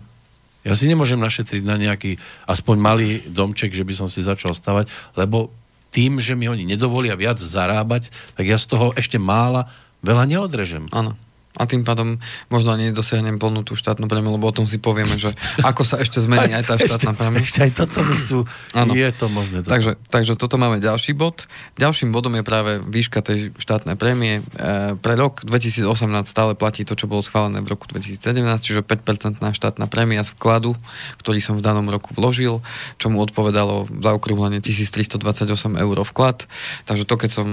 [0.66, 4.90] Ja si nemôžem našetriť na nejaký aspoň malý domček, že by som si začal stavať,
[5.16, 5.54] lebo
[5.90, 9.70] tým, že mi oni nedovolia viac zarábať, tak ja z toho ešte mála
[10.02, 10.90] veľa neodrežem.
[10.92, 11.16] Áno
[11.58, 15.18] a tým pádom možno ani nedosiahnem plnú tú štátnu prémiu, lebo o tom si povieme,
[15.18, 15.34] že
[15.66, 17.42] ako sa ešte zmení aj tá štátna prémia.
[17.42, 18.38] Ešte aj toto mi chcú.
[18.78, 18.94] Ano.
[18.94, 19.66] Je to možné.
[19.66, 19.68] To.
[19.74, 21.50] Takže, takže toto máme ďalší bod.
[21.74, 24.46] Ďalším bodom je práve výška tej štátnej prémie.
[24.54, 25.90] E, pre rok 2018
[26.30, 28.22] stále platí to, čo bolo schválené v roku 2017,
[28.62, 30.78] čiže 5% štátna prémia z vkladu,
[31.18, 32.62] ktorý som v danom roku vložil,
[33.02, 36.46] čo mu odpovedalo za okrúhlenie 1328 eur vklad.
[36.86, 37.46] Takže to, keď som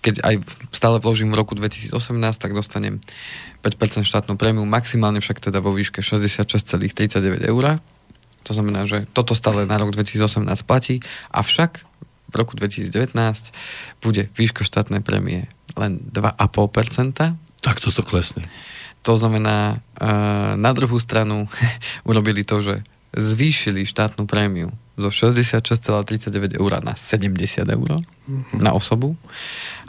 [0.00, 0.34] keď aj
[0.72, 1.92] stále vložím v roku 2018,
[2.40, 3.00] tak dostanem
[3.60, 7.64] 5% štátnu prémiu, maximálne však teda vo výške 66,39 eur.
[8.48, 11.84] To znamená, že toto stále na rok 2018 platí, avšak
[12.30, 13.12] v roku 2019
[14.00, 17.36] bude výška štátnej prémie len 2,5%.
[17.60, 18.48] Tak toto klesne.
[19.04, 20.06] To znamená, eh,
[20.56, 21.50] na druhú stranu
[22.08, 22.74] urobili to, že
[23.10, 24.70] zvýšili štátnu prémiu
[25.00, 28.60] zo 66,39 eur na 70 eur mm-hmm.
[28.60, 29.16] na osobu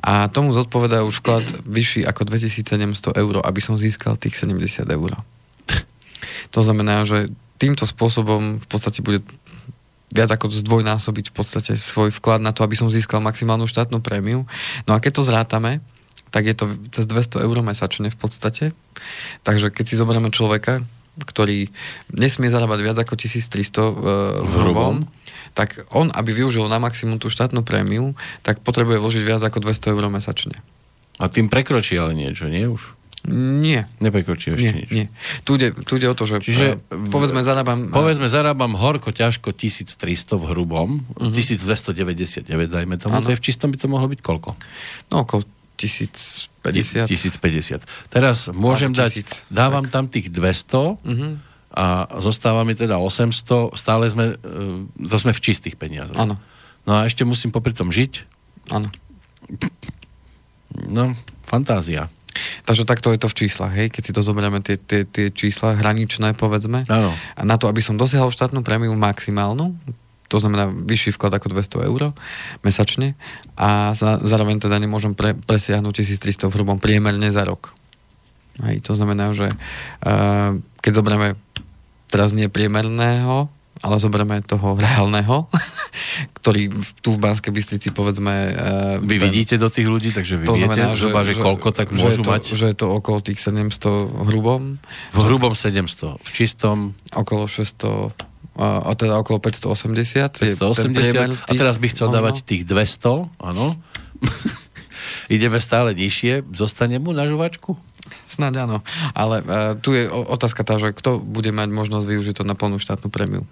[0.01, 5.11] a tomu zodpovedá už vklad vyšší ako 2700 eur, aby som získal tých 70 eur.
[6.51, 7.29] To znamená, že
[7.61, 9.21] týmto spôsobom v podstate bude
[10.11, 14.43] viac ako zdvojnásobiť v podstate svoj vklad na to, aby som získal maximálnu štátnu prémiu.
[14.89, 15.79] No a keď to zrátame,
[16.31, 18.65] tak je to cez 200 eur mesačne v podstate.
[19.47, 20.83] Takže keď si zoberieme človeka,
[21.23, 21.69] ktorý
[22.13, 23.91] nesmie zarábať viac ako 1300 uh,
[24.41, 24.95] v hrubom,
[25.51, 29.91] tak on, aby využil na maximum tú štátnu prémiu, tak potrebuje vložiť viac ako 200
[29.93, 30.57] eur mesačne.
[31.21, 32.97] A tým prekročí ale niečo, nie už?
[33.29, 33.85] Nie.
[34.01, 34.89] Neprekročí ešte Nie, nič.
[34.89, 35.05] nie.
[35.45, 37.93] Tu ide, tu ide o to, že Čiže eh, povedzme zarábam...
[37.93, 41.29] Povedzme, zarábam horko ťažko 1300 v hrubom, uh-huh.
[41.29, 43.29] 1299 dajme tomu, Áno.
[43.29, 44.57] to je v čistom by to mohlo byť koľko?
[45.13, 45.45] No okolo
[46.61, 47.09] 1050.
[47.09, 47.81] 1050.
[48.07, 51.29] Teraz môžem dať, 1000, dávam tam tých 200 Mhm.
[51.71, 51.85] a
[52.19, 56.17] zostáva mi teda 800, stále sme, e, to sme v čistých peniazoch.
[56.17, 56.37] Áno,
[56.81, 58.25] No a ešte musím popri tom žiť,
[58.73, 58.89] áno.
[60.87, 61.13] no,
[61.45, 62.09] fantázia.
[62.63, 65.75] Takže takto je to v číslach, hej, keď si to zoberieme tie, tie, tie čísla
[65.75, 66.87] hraničné, povedzme.
[66.87, 67.11] Áno.
[67.35, 69.75] A na to, aby som dosiahol štátnu prémiu maximálnu,
[70.31, 72.15] to znamená vyšší vklad ako 200 eur
[72.63, 73.19] mesačne
[73.59, 77.75] a za, zároveň teda nemôžem pre, presiahnuť 1300 v hrubom priemerne za rok.
[78.63, 81.35] Hej, to znamená, že uh, keď zoberieme
[82.07, 85.51] teraz nie priemerného, ale zoberieme toho reálneho,
[86.39, 86.71] ktorý
[87.03, 88.33] tu v Banskej Bystrici povedzme...
[88.55, 91.69] Uh, Vy vidíte do tých ľudí, takže vy to viete znamená, že, zhruba, že, koľko
[91.75, 92.43] tak že môžu je to, mať.
[92.55, 94.79] Že je to okolo tých 700 hrubom,
[95.11, 100.43] V hrubom 700, v čistom okolo 600, a, a teda okolo 580.
[100.43, 102.17] je ten 580 priemer a teraz by chcel možno.
[102.19, 103.79] dávať tých 200, áno.
[105.35, 107.79] Ideme stále nižšie, zostane mu na žuvačku?
[108.27, 108.83] Snáď áno.
[109.15, 112.75] Ale uh, tu je otázka tá, že kto bude mať možnosť využiť to na plnú
[112.75, 113.47] štátnu prémiu.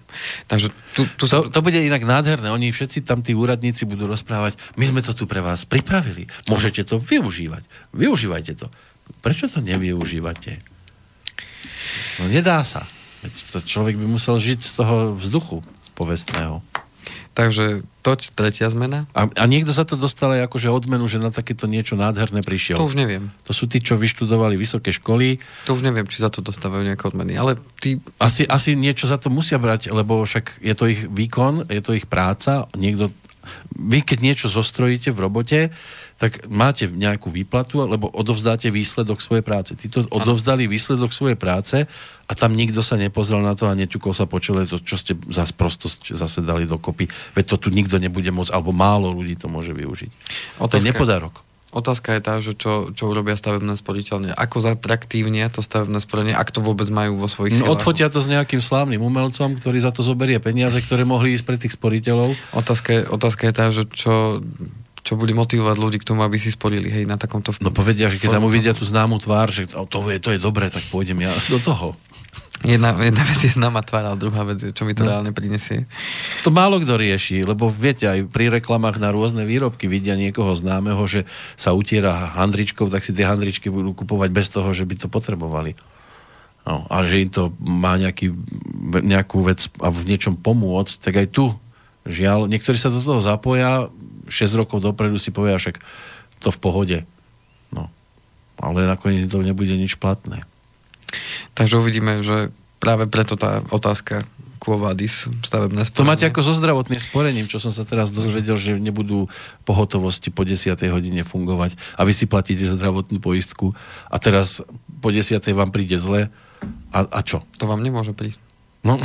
[0.52, 1.44] Takže tu, tu sa...
[1.44, 2.52] To, to bude inak nádherné.
[2.52, 6.28] Oni všetci tam, tí úradníci budú rozprávať, my sme to tu pre vás pripravili.
[6.52, 7.64] Môžete to využívať.
[7.96, 8.68] Využívajte to.
[9.24, 10.60] Prečo to nevyužívate?
[12.20, 12.84] No nedá sa.
[13.26, 15.64] Veď to človek by musel žiť z toho vzduchu
[15.96, 16.64] povestného.
[17.38, 19.08] Takže toť tretia zmena.
[19.16, 22.76] A, a niekto sa to dostal aj akože odmenu, že na takéto niečo nádherné prišiel.
[22.76, 23.32] To už neviem.
[23.48, 25.40] To sú tí, čo vyštudovali vysoké školy.
[25.64, 27.40] To už neviem, či za to dostávajú nejaké odmeny.
[27.40, 28.04] Ale tí...
[28.20, 31.96] Asi, asi niečo za to musia brať, lebo však je to ich výkon, je to
[31.96, 32.68] ich práca.
[32.76, 33.08] Niekto,
[33.76, 35.60] vy keď niečo zostrojíte v robote,
[36.20, 39.72] tak máte nejakú výplatu, lebo odovzdáte výsledok svojej práce.
[39.80, 41.88] Tí to odovzdali výsledok svojej práce
[42.28, 45.16] a tam nikto sa nepozrel na to a neťukol sa po čele, to, čo ste
[45.32, 47.08] za sprostosť zase dali dokopy.
[47.34, 50.12] Veď to tu nikto nebude môcť, alebo málo ľudí to môže využiť.
[50.12, 51.49] To je Otázka- nepodarok.
[51.70, 54.34] Otázka je tá, že čo, čo urobia stavebné sporiteľne.
[54.34, 57.86] Ako zatraktívnia to stavebné sporenie, ak to vôbec majú vo svojich No, silách.
[57.86, 61.58] odfotia to s nejakým slávnym umelcom, ktorý za to zoberie peniaze, ktoré mohli ísť pre
[61.62, 62.34] tých sporiteľov.
[62.58, 64.42] Otázka je, otázka je tá, že čo,
[65.06, 67.54] čo bude motivovať ľudí k tomu, aby si sporili hej, na takomto...
[67.62, 70.74] No povedia, že keď tam uvidia tú známu tvár, že to je, to je dobré,
[70.74, 71.94] tak pôjdem ja do toho.
[72.60, 75.16] Jedna, jedna vec je známa tvár, ale druhá vec je, čo mi to No.
[75.16, 75.88] reálne prinesie.
[76.44, 81.00] To málo kto rieši, lebo viete, aj pri reklamách na rôzne výrobky vidia niekoho známeho,
[81.08, 81.24] že
[81.56, 85.80] sa utiera handričkou, tak si tie handričky budú kupovať bez toho, že by to potrebovali.
[86.68, 88.36] No, a že im to má nejaký,
[89.08, 91.56] nejakú vec a v niečom pomôcť, tak aj tu,
[92.04, 93.88] žiaľ, niektorí sa do toho zapoja,
[94.28, 95.80] 6 rokov dopredu si povedia, však
[96.44, 96.98] to v pohode.
[97.72, 97.88] No.
[98.60, 100.44] Ale nakoniec to nebude nič platné.
[101.54, 104.24] Takže uvidíme, že práve preto tá otázka
[104.60, 106.10] Quo Vadis, stavebné To sporenie.
[106.12, 109.32] máte ako so zdravotným sporením, čo som sa teraz dozvedel, že nebudú
[109.64, 110.76] pohotovosti po 10.
[110.92, 113.72] hodine fungovať a vy si platíte zdravotnú poistku
[114.12, 114.60] a teraz
[115.00, 115.40] po 10.
[115.56, 116.28] vám príde zle
[116.92, 117.40] a, a čo?
[117.56, 118.44] To vám nemôže prísť.
[118.84, 119.00] No,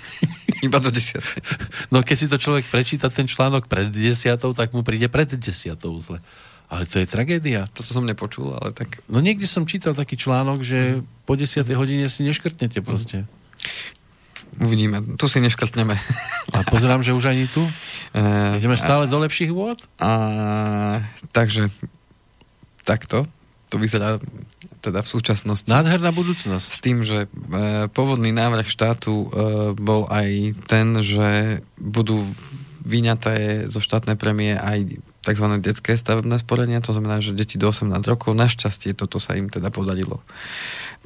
[0.66, 1.40] Iba do desiatej.
[1.88, 4.36] no keď si to človek prečíta ten článok pred 10.
[4.36, 5.48] tak mu príde pred 10.
[5.80, 6.20] zle.
[6.70, 7.66] Ale to je tragédia.
[7.74, 9.02] Toto som nepočul, ale tak...
[9.10, 11.66] No niekde som čítal taký článok, že po 10.
[11.74, 13.26] hodine si neškrtnete proste.
[14.62, 15.02] Uvidíme.
[15.18, 15.98] Tu si neškrtneme.
[16.54, 17.66] A pozerám, že už ani tu.
[18.14, 19.82] Eh, Ideme stále do lepších vôd?
[19.98, 20.10] A,
[21.34, 21.74] takže
[22.86, 23.26] takto
[23.70, 24.18] to vyzerá
[24.82, 25.70] teda v súčasnosti.
[25.70, 26.66] Nádherná budúcnosť.
[26.66, 29.26] S tým, že e, pôvodný návrh štátu e,
[29.78, 32.26] bol aj ten, že budú
[32.82, 35.46] vyňaté zo štátnej premie aj tzv.
[35.60, 39.68] detské stavebné sporenia, to znamená, že deti do 18 rokov, našťastie toto sa im teda
[39.68, 40.24] podarilo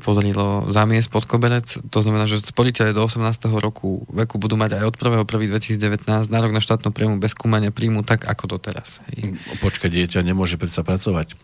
[0.02, 1.78] podarilo zamiesť pod koberec.
[1.94, 3.22] To znamená, že sporiteľe do 18.
[3.62, 8.26] roku veku budú mať aj od 1.1.2019 nárok na štátnu prémiu bez skúmania príjmu tak
[8.26, 8.98] ako doteraz.
[9.14, 9.38] Hej.
[9.62, 11.38] Počkať, dieťa nemôže predsa pracovať.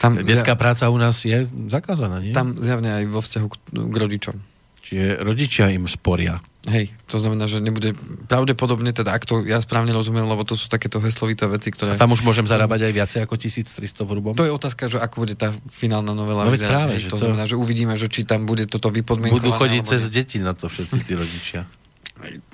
[0.00, 2.34] Tam, Detská práca u nás je zakázaná, nie?
[2.34, 4.36] tam zjavne aj vo vzťahu k, k rodičom.
[4.82, 6.42] Čiže rodičia im sporia.
[6.62, 7.90] Hej, to znamená, že nebude
[8.30, 11.94] pravdepodobne, teda ak to ja správne rozumiem, lebo to sú takéto heslovité veci, ktoré...
[11.94, 14.32] A tam už môžem zarábať aj viacej ako 1300 v hrubom?
[14.38, 17.50] To je otázka, že ako bude tá finálna novela No práve, že to, to- znamená,
[17.50, 19.42] že uvidíme, že či tam bude toto vypodmienkované.
[19.42, 21.66] Budú chodiť alebo cez deti na to všetci tí rodičia.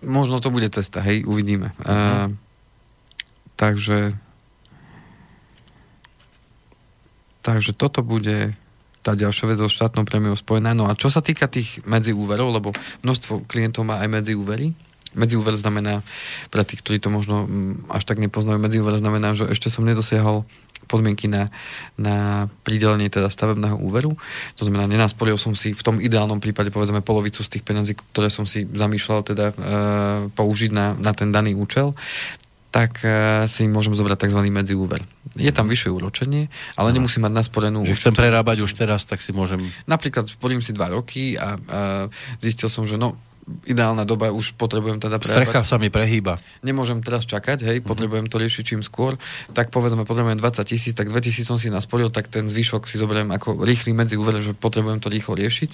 [0.01, 1.77] Možno to bude cesta, hej, uvidíme.
[1.77, 1.85] Mhm.
[1.85, 2.29] Uh,
[3.61, 4.17] takže
[7.38, 8.53] Takže toto bude
[9.09, 10.77] tá ďalšia vec so štátnou prémiou spojená.
[10.77, 14.77] No a čo sa týka tých medziúverov, lebo množstvo klientov má aj medziúvery,
[15.16, 16.05] medziúver znamená,
[16.53, 20.44] pre tých, ktorí to možno mm, až tak nepoznajú, medziúver znamená, že ešte som nedosiahol
[20.85, 21.49] podmienky na,
[21.97, 24.16] na pridelenie teda stavebného úveru.
[24.61, 28.29] To znamená, nenasporil som si v tom ideálnom prípade povedzme polovicu z tých peniazí, ktoré
[28.29, 29.55] som si zamýšľal teda e,
[30.33, 31.97] použiť na, na ten daný účel
[32.68, 34.44] tak uh, si môžem zobrať tzv.
[34.53, 35.01] medziúver.
[35.37, 37.85] Je tam vyššie úročenie, ale nemusím mať nasporenú...
[37.85, 39.61] Že chcem prerábať už teraz, tak si môžem...
[39.85, 41.81] Napríklad sporím si dva roky a, a
[42.41, 43.21] zistil som, že no,
[43.64, 45.48] ideálna doba, už potrebujem teda prerábať.
[45.48, 46.37] Strecha sa mi prehýba.
[46.61, 47.88] Nemôžem teraz čakať, hej, uh-huh.
[47.88, 49.16] potrebujem to riešiť čím skôr,
[49.56, 53.00] tak povedzme, potrebujem 20 tisíc, tak 2 tisíc som si nasporil, tak ten zvyšok si
[53.00, 55.70] zoberiem ako rýchly medzi úver, že potrebujem to rýchlo riešiť.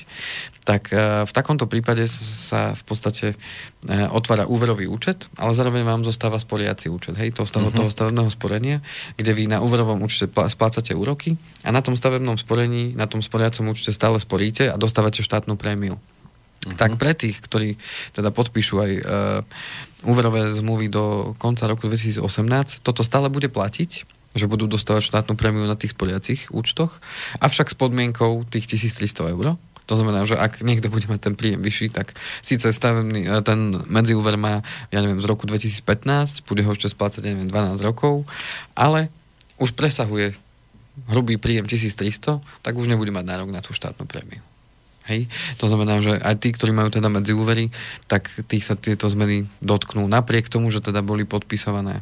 [0.65, 6.03] Tak uh, v takomto prípade sa v podstate uh, otvára úverový účet, ale zároveň vám
[6.07, 7.75] zostáva sporiaci účet, hej, toho, uh-huh.
[7.75, 8.79] toho stavebného sporenia,
[9.19, 13.71] kde vy na úverovom účte splácate úroky a na tom stavebnom sporení, na tom sporiacom
[13.73, 15.99] účte stále sporíte a dostávate štátnu prémiu.
[16.65, 16.77] Uh-huh.
[16.77, 17.77] Tak pre tých, ktorí
[18.17, 19.05] teda podpíšu aj uh,
[20.05, 23.91] úverové zmluvy do konca roku 2018, toto stále bude platiť,
[24.35, 26.99] že budú dostávať štátnu prémiu na tých spoliacich účtoch,
[27.39, 29.57] avšak s podmienkou tých 1300 eur.
[29.85, 33.85] To znamená, že ak niekto bude mať ten príjem vyšší, tak síce stavebný, e, ten
[33.85, 38.25] medziúver má, ja neviem, z roku 2015, bude ho ešte splácať, ja neviem, 12 rokov,
[38.73, 39.13] ale
[39.61, 40.33] už presahuje
[41.13, 44.41] hrubý príjem 1300, tak už nebude mať nárok na tú štátnu prémiu.
[45.09, 45.29] Hej?
[45.61, 47.69] To znamená, že aj tí, ktorí majú teda medzi úvery,
[48.09, 50.09] tak tých sa tieto zmeny dotknú.
[50.09, 52.01] Napriek tomu, že teda boli podpisované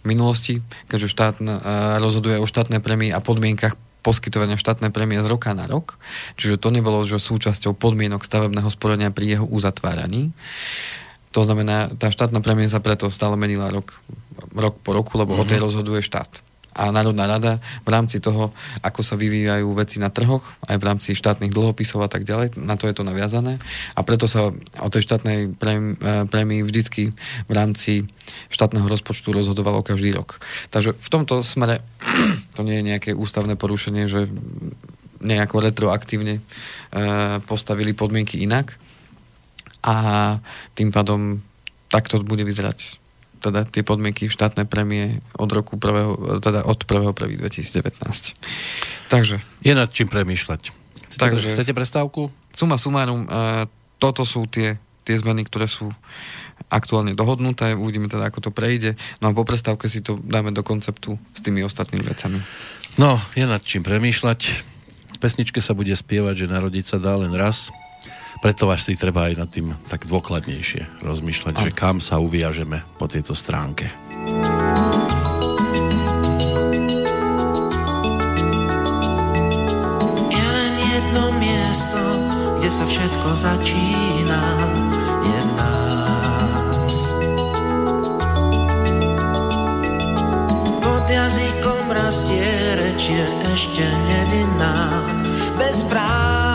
[0.00, 1.48] v minulosti, keďže štát uh,
[2.00, 6.00] rozhoduje o štátnej prémii a podmienkach poskytovania štátnej prémie z roka na rok,
[6.40, 10.32] čiže to nebolo že súčasťou podmienok stavebného sporenia pri jeho uzatváraní.
[11.36, 13.92] To znamená, tá štátna prémia sa preto stále menila rok,
[14.56, 15.44] rok po roku, lebo uh-huh.
[15.44, 15.64] o tej mhm.
[15.68, 20.78] rozhoduje štát a Národná rada v rámci toho, ako sa vyvíjajú veci na trhoch, aj
[20.78, 23.58] v rámci štátnych dlhopisov a tak ďalej, na to je to naviazané.
[23.98, 25.50] A preto sa o tej štátnej
[26.30, 27.10] prémii vždycky
[27.50, 28.06] v rámci
[28.54, 30.38] štátneho rozpočtu rozhodovalo každý rok.
[30.70, 31.82] Takže v tomto smere
[32.56, 34.30] to nie je nejaké ústavné porušenie, že
[35.20, 36.42] nejako retroaktívne e,
[37.44, 38.78] postavili podmienky inak.
[39.80, 40.36] A
[40.76, 41.40] tým pádom
[41.90, 42.99] takto bude vyzerať
[43.40, 48.36] teda tie podmienky štátnej premie od roku prvého, teda od 1.1.2019.
[49.08, 49.40] Takže.
[49.64, 50.60] Je nad čím premýšľať.
[51.10, 52.28] Chcete, takže, chcete prestávku?
[52.52, 53.64] Suma sumárum, uh,
[53.96, 55.88] toto sú tie, tie zmeny, ktoré sú
[56.68, 58.94] aktuálne dohodnuté, uvidíme teda, ako to prejde.
[59.18, 62.38] No a po prestávke si to dáme do konceptu s tými ostatnými vecami.
[63.00, 64.40] No, je nad čím premýšľať.
[65.10, 67.72] V pesničke sa bude spievať, že narodiť sa dá len raz
[68.40, 71.62] preto vás si treba aj nad tým tak dôkladnejšie rozmýšľať, a.
[71.68, 73.92] že kam sa uviažeme po tejto stránke.
[80.32, 82.00] Je len jedno miesto,
[82.58, 84.42] kde sa všetko začína.
[85.20, 86.96] Je nás.
[90.80, 92.48] Pod jazykom rastie
[92.80, 95.04] reč je ešte nevinná.
[95.60, 96.49] Bez práv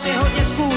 [0.00, 0.69] tváři hodně spůl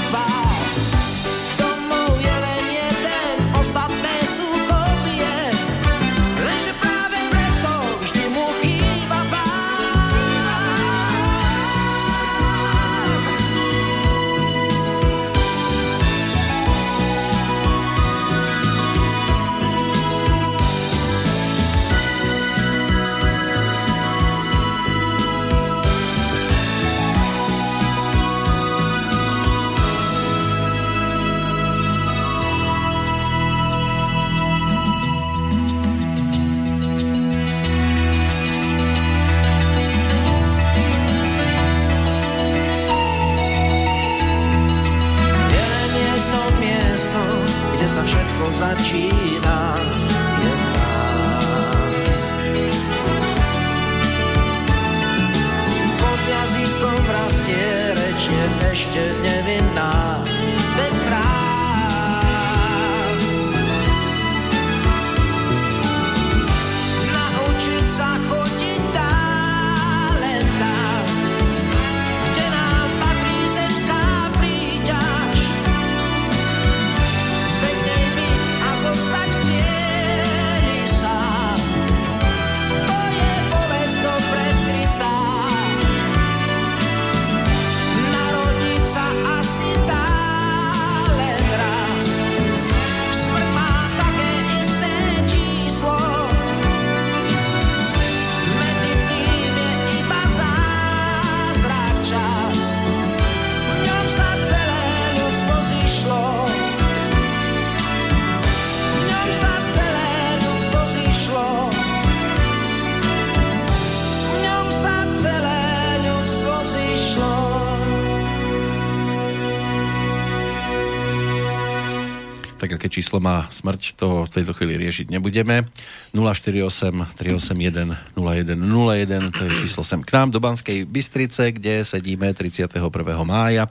[122.64, 125.68] tak aké číslo má smrť, to v tejto chvíli riešiť nebudeme.
[126.16, 126.64] 048
[127.12, 132.80] 381 0101, to je číslo sem k nám do Banskej Bystrice, kde sedíme 31.
[133.28, 133.68] mája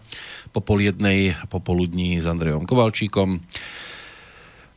[0.54, 3.42] po pol jednej popoludní s Andrejom Kovalčíkom.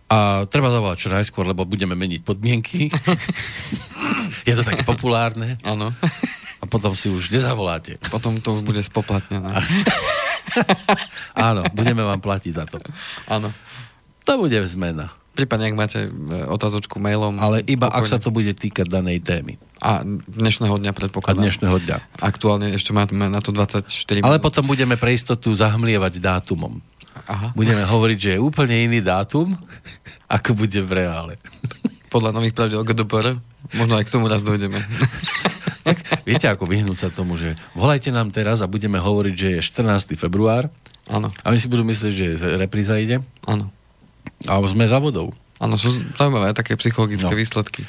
[0.09, 2.89] A treba zavolať čo najskôr, lebo budeme meniť podmienky.
[4.49, 5.61] je to také populárne.
[5.61, 5.93] Áno.
[6.57, 8.01] A potom si už nezavoláte.
[8.09, 9.61] Potom to už bude spoplatnené.
[11.37, 12.81] Áno, budeme vám platiť za to.
[13.29, 13.53] Áno.
[14.27, 15.15] To bude zmena.
[15.37, 16.11] Prípadne, ak máte e,
[16.49, 17.37] otázočku mailom.
[17.37, 18.11] Ale iba ak pokojne.
[18.11, 19.61] sa to bude týkať danej témy.
[19.79, 21.45] A dnešného dňa A predpokladám.
[21.45, 21.97] dnešného dňa.
[22.25, 24.43] Aktuálne ešte máme na to 24 Ale minút.
[24.43, 26.81] potom budeme pre istotu zahmlievať dátumom.
[27.29, 27.53] Aha.
[27.53, 29.53] Budeme hovoriť, že je úplne iný dátum,
[30.37, 31.35] ako bude v reále.
[32.09, 33.37] Podľa nových pravidel GDPR.
[33.77, 34.81] Možno aj k tomu raz dojdeme.
[35.87, 39.61] Tak, viete, ako vyhnúť sa tomu, že volajte nám teraz a budeme hovoriť, že je
[39.63, 40.19] 14.
[40.19, 40.67] február
[41.07, 42.27] Áno, a my si budú myslieť, že
[42.59, 43.71] repríza ide áno.
[44.45, 45.33] A sme za vodou.
[45.57, 45.89] Áno, sú
[46.21, 47.39] zaujímavé také psychologické No.
[47.41, 47.89] výsledky.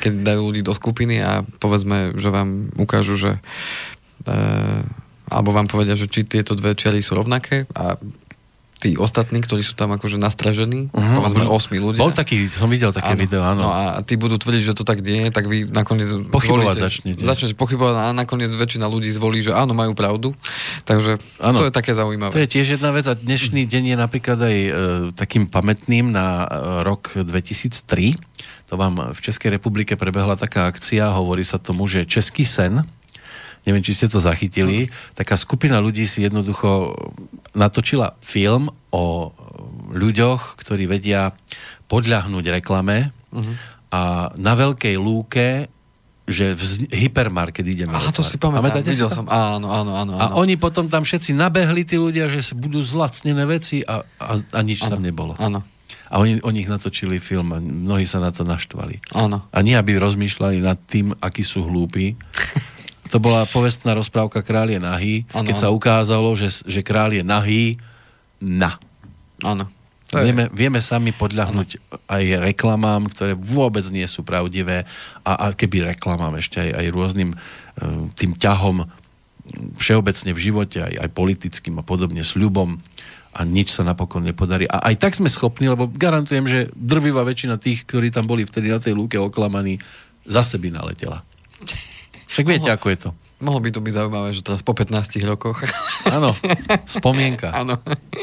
[0.00, 3.36] Keď dajú ľudí do skupiny a povedzme, že vám ukážu, že
[4.24, 4.40] e,
[5.28, 8.00] alebo vám povedia, že či tieto dve čiary sú rovnaké a
[8.80, 11.20] tí ostatní, ktorí sú tam akože nastražení, uh-huh.
[11.20, 12.00] povedzme 8 ľudia.
[12.00, 13.20] Bol taký, som videl také Áno.
[13.20, 13.68] video, áno.
[13.68, 16.86] No a tí budú tvrdiť, že to tak nie je, tak vy nakoniec Pochybovať zvolíte-
[16.88, 17.22] začnete.
[17.22, 20.32] Začnete pochybovať a nakoniec väčšina ľudí zvolí, že áno, majú pravdu.
[20.88, 21.60] Takže Áno.
[21.60, 22.32] to je také zaujímavé.
[22.32, 24.70] To je tiež jedna vec a dnešný deň je napríklad aj e,
[25.12, 28.16] takým pamätným na e, rok 2003.
[28.72, 32.86] To vám v Českej republike prebehla taká akcia, hovorí sa tomu, že Český sen,
[33.68, 36.96] neviem, či ste to zachytili, taká skupina ľudí si jednoducho
[37.52, 39.34] natočila film o
[39.90, 41.34] ľuďoch, ktorí vedia
[41.90, 43.10] podľahnúť reklame
[43.90, 45.66] a na veľkej lúke
[46.30, 46.94] že vz...
[46.94, 47.90] hypermarket ideme.
[47.90, 49.26] Aha, to si pamätám, videl som.
[49.26, 50.14] Áno, áno, áno.
[50.14, 50.38] A áno.
[50.38, 54.86] oni potom tam všetci nabehli, tí ľudia, že budú zlacnené veci a, a, a nič
[54.86, 55.34] tam nebolo.
[55.42, 55.66] Áno,
[56.06, 59.02] A oni o nich natočili film a mnohí sa na to naštvali.
[59.10, 59.42] áno.
[59.50, 62.14] A nie, aby rozmýšľali nad tým, akí sú hlúpi.
[63.10, 65.76] To bola povestná rozprávka Král je nahý, Áno, keď sa áno.
[65.76, 67.76] ukázalo, že, že král je nahý
[68.38, 68.78] na.
[69.42, 69.66] Áno.
[70.10, 71.78] Vieme, vieme sami podľahnuť
[72.10, 74.82] aj reklamám, ktoré vôbec nie sú pravdivé
[75.22, 77.36] a, a keby reklamám ešte aj, aj rôznym e,
[78.18, 78.90] tým ťahom
[79.78, 82.82] všeobecne v živote, aj, aj politickým a podobne, s ľubom
[83.30, 84.66] a nič sa napokon nepodarí.
[84.66, 88.66] A aj tak sme schopní, lebo garantujem, že drvivá väčšina tých, ktorí tam boli vtedy
[88.66, 89.78] na tej lúke oklamaní,
[90.26, 91.22] zase by naletela.
[92.30, 93.10] Však viete, Mohlo- ako je to.
[93.40, 95.64] Mohlo by to byť zaujímavé, že teraz po 15 rokoch.
[96.16, 96.36] Áno,
[96.84, 97.48] spomienka.
[97.64, 97.80] Áno.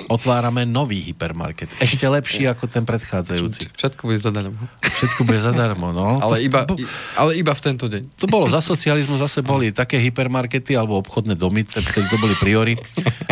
[0.07, 1.73] Otvárame nový hypermarket.
[1.77, 3.73] Ešte lepší ako ten predchádzajúci.
[3.73, 4.61] Všetko bude zadarmo.
[4.79, 6.15] Všetko bude zadarmo, no.
[6.23, 6.77] Ale To- iba, bo-
[7.17, 8.13] ale iba v tento deň.
[8.15, 12.73] To bolo za socializmu, zase boli také hypermarkety alebo obchodné domy, vtedy to boli priory,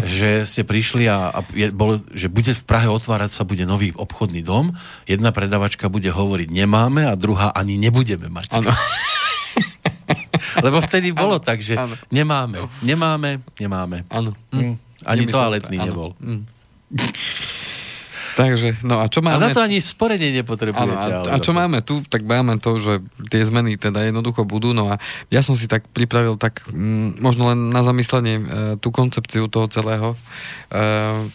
[0.04, 3.94] že ste prišli a, a je, bolo, že bude v Prahe otvárať sa bude nový
[3.94, 4.74] obchodný dom,
[5.06, 8.58] jedna predavačka bude hovoriť nemáme a druhá ani nebudeme mať.
[8.58, 8.74] Áno.
[10.62, 11.96] Lebo vtedy bolo tak, že áno.
[12.14, 14.08] nemáme, nemáme, nemáme.
[14.12, 14.32] Áno.
[14.54, 14.76] Hm.
[15.06, 15.88] Ani to toaletný áno.
[15.88, 16.10] nebol.
[16.22, 16.44] Mm.
[18.36, 19.48] Takže, no a čo A máme...
[19.48, 20.92] na to ani sporenie nepotrebujete.
[20.92, 23.00] Áno, a, a čo máme tu, tak máme to, že
[23.32, 25.00] tie zmeny teda jednoducho budú, no a
[25.32, 28.44] ja som si tak pripravil tak mm, možno len na zamyslenie e,
[28.84, 30.20] tú koncepciu toho celého,
[30.68, 30.82] e,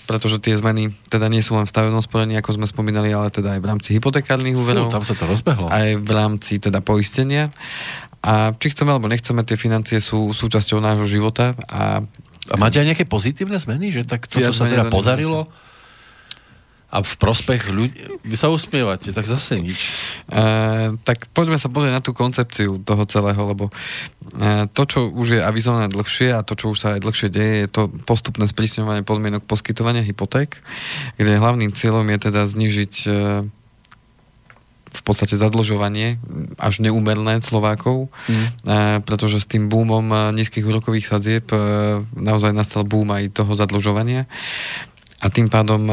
[0.04, 3.56] pretože tie zmeny teda nie sú len v stavebnom sporení, ako sme spomínali, ale teda
[3.56, 5.72] aj v rámci hypotekárnych Fú, úverov, tam sa to rozbehlo.
[5.72, 7.48] aj v rámci teda poistenia.
[8.20, 12.04] A či chceme alebo nechceme, tie financie sú súčasťou nášho života a
[12.50, 15.46] A máte aj nejaké pozitívne zmeny, že tak toto Viac sa teda podarilo?
[16.90, 17.94] A v prospech ľudí...
[18.26, 19.78] Vy sa usmievate, tak zase nič.
[20.26, 25.38] E, tak poďme sa pozrieť na tú koncepciu toho celého, lebo e, to, čo už
[25.38, 29.06] je avizované dlhšie a to, čo už sa aj dlhšie deje, je to postupné sprísňovanie
[29.06, 30.58] podmienok poskytovania hypoték,
[31.14, 33.10] kde hlavným cieľom je teda znižiť e,
[34.90, 36.18] v podstate zadlžovanie
[36.58, 38.34] až neúmerné Slovákov, Mm.
[38.34, 38.46] e,
[39.06, 41.58] pretože s tým boomom e, nízkych úrokových sadzieb e,
[42.18, 44.26] naozaj nastal boom aj toho zadlžovania.
[45.20, 45.84] A tým pádom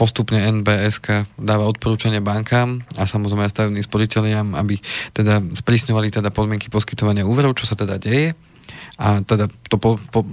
[0.00, 4.80] postupne NBSK dáva odporúčania bankám a samozrejme aj stavebným sporiteľiam, aby
[5.12, 8.32] teda sprísňovali teda podmienky poskytovania úverov, čo sa teda deje.
[8.96, 10.24] A teda to po, po,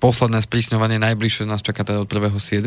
[0.00, 2.64] posledné sprísňovanie najbližšie nás čaká teda od 1.7.,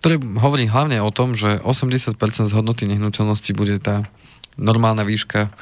[0.00, 2.16] ktoré hovorí hlavne o tom, že 80%
[2.48, 4.02] z hodnoty nehnuteľnosti bude tá
[4.56, 5.52] normálna výška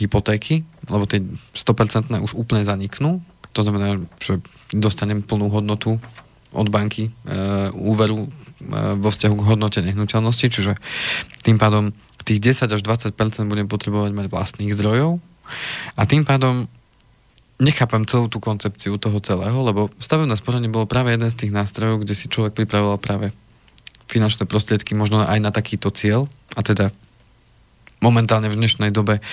[0.00, 1.20] hypotéky, lebo tie
[1.52, 3.20] 100% už úplne zaniknú.
[3.54, 4.42] To znamená, že
[4.74, 6.02] dostanem plnú hodnotu
[6.54, 7.10] od banky e,
[7.74, 8.28] úveru e,
[8.98, 10.72] vo vzťahu k hodnote nehnuteľnosti, čiže
[11.42, 11.94] tým pádom
[12.24, 13.12] tých 10 až 20%
[13.46, 15.20] budem potrebovať mať vlastných zdrojov
[15.94, 16.66] a tým pádom
[17.62, 22.02] nechápem celú tú koncepciu toho celého, lebo stavebné sporenie bolo práve jeden z tých nástrojov,
[22.02, 23.30] kde si človek pripravoval práve
[24.10, 26.90] finančné prostriedky možno aj na takýto cieľ, a teda
[28.04, 29.24] momentálne v dnešnej dobe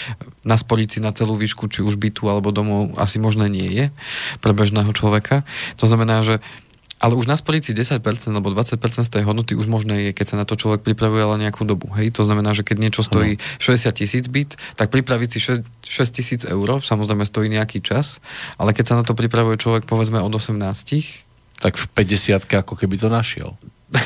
[0.47, 3.85] nasporiť si na celú výšku, či už bytu alebo domov, asi možné nie je
[4.39, 5.43] pre bežného človeka.
[5.75, 6.39] To znamená, že
[7.01, 7.97] ale už na sporiť si 10%
[8.29, 11.41] alebo 20% z tej hodnoty už možné je, keď sa na to človek pripravuje ale
[11.41, 11.89] nejakú dobu.
[11.97, 12.13] Hej?
[12.21, 15.65] To znamená, že keď niečo stojí 60 tisíc byt, tak pripraviť si 6
[16.13, 18.21] tisíc eur, samozrejme stojí nejaký čas,
[18.61, 20.61] ale keď sa na to pripravuje človek povedzme od 18,
[21.57, 23.57] tak v 50 ako keby to našiel.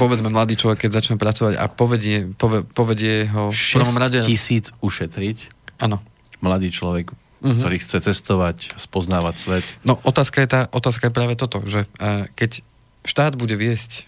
[0.00, 4.24] povedzme mladý človek, keď začne pracovať a povedie, pove, povedie ho v prvom rade...
[4.26, 5.52] tisíc ušetriť?
[5.78, 6.02] Áno.
[6.40, 7.56] Mladý človek uh-huh.
[7.56, 9.64] ktorý chce cestovať, spoznávať svet.
[9.82, 12.60] No otázka je, tá, otázka je práve toto, že uh, keď
[13.04, 14.06] štát bude viesť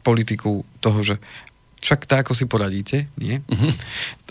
[0.00, 1.14] politiku toho, že
[1.80, 3.40] však tak, ako si poradíte, nie?
[3.44, 3.72] Uh-huh.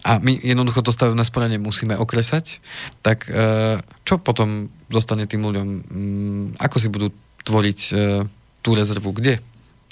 [0.06, 2.62] A my jednoducho to stavebné sporenie musíme okresať,
[3.02, 5.68] tak uh, čo potom zostane tým ľuďom?
[5.68, 7.10] Um, ako si budú
[7.46, 8.26] tvoriť uh,
[8.62, 9.14] tú rezervu?
[9.14, 9.42] Kde?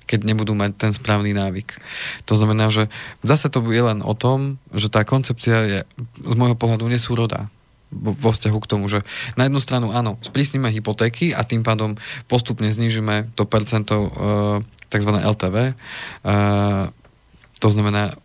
[0.07, 1.83] keď nebudú mať ten správny návyk.
[2.31, 2.87] To znamená, že
[3.27, 5.79] zase to je len o tom, že tá koncepcia je
[6.23, 7.51] z môjho pohľadu nesúrodá
[7.93, 8.99] vo vzťahu k tomu, že
[9.39, 11.95] na jednu stranu áno, sprísnime hypotéky a tým pádom
[12.27, 14.09] postupne znižíme to percento uh,
[14.89, 15.11] tzv.
[15.11, 15.55] LTV.
[15.55, 15.73] E,
[17.59, 18.15] to znamená,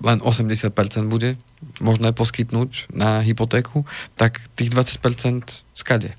[0.00, 0.72] len 80%
[1.12, 1.36] bude
[1.78, 3.84] možné poskytnúť na hypotéku,
[4.16, 6.16] tak tých 20% skade.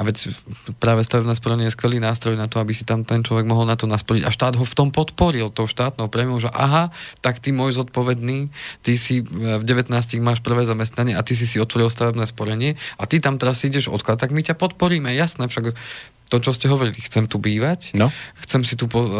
[0.00, 0.32] A veď
[0.80, 3.76] práve stavebné sporenie je skvelý nástroj na to, aby si tam ten človek mohol na
[3.76, 4.24] to nasporiť.
[4.24, 6.88] A štát ho v tom podporil, tou štátnou prémiou, že aha,
[7.20, 8.48] tak ty môj zodpovedný,
[8.80, 9.92] ty si v 19
[10.24, 13.92] máš prvé zamestnanie a ty si si otvoril stavebné sporenie a ty tam teraz ideš
[13.92, 15.76] odklad, tak my ťa podporíme, jasné, však
[16.32, 18.08] to, čo ste hovorili, chcem tu bývať, no.
[18.40, 19.10] chcem si tu po, uh,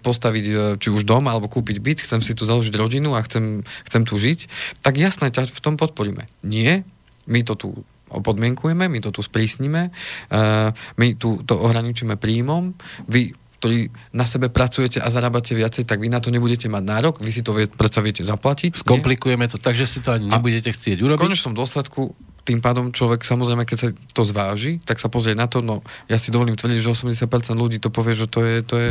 [0.00, 3.60] postaviť uh, či už dom, alebo kúpiť byt, chcem si tu založiť rodinu a chcem,
[3.84, 4.48] chcem tu žiť,
[4.80, 6.24] tak jasné, ťa v tom podporíme.
[6.40, 6.88] Nie,
[7.28, 7.68] my to tu
[8.12, 12.76] opodmienkujeme, my to tu sprísnime, uh, my tu to ohraničíme príjmom,
[13.08, 13.32] vy
[13.62, 17.30] ktorí na sebe pracujete a zarábate viacej, tak vy na to nebudete mať nárok, vy
[17.30, 18.82] si to vie, predsa viete zaplatiť.
[18.82, 19.52] Skomplikujeme nie?
[19.54, 21.22] to tak, že si to ani nebudete chcieť urobiť.
[21.22, 22.10] V konečnom dôsledku
[22.42, 26.18] tým pádom človek samozrejme, keď sa to zváži, tak sa pozrie na to, no ja
[26.18, 28.90] si dovolím tvrdiť, že 80% ľudí to povie, že to je, to je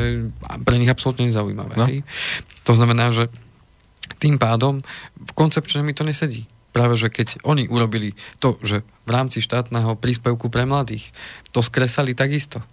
[0.63, 1.75] pre nich absolútne nezaujímavé.
[1.75, 1.91] No.
[1.91, 2.07] Hej?
[2.63, 3.27] To znamená, že
[4.23, 4.79] tým pádom
[5.35, 10.47] koncepčne mi to nesedí práve, že keď oni urobili to, že v rámci štátneho príspevku
[10.47, 11.11] pre mladých
[11.51, 12.63] to skresali takisto,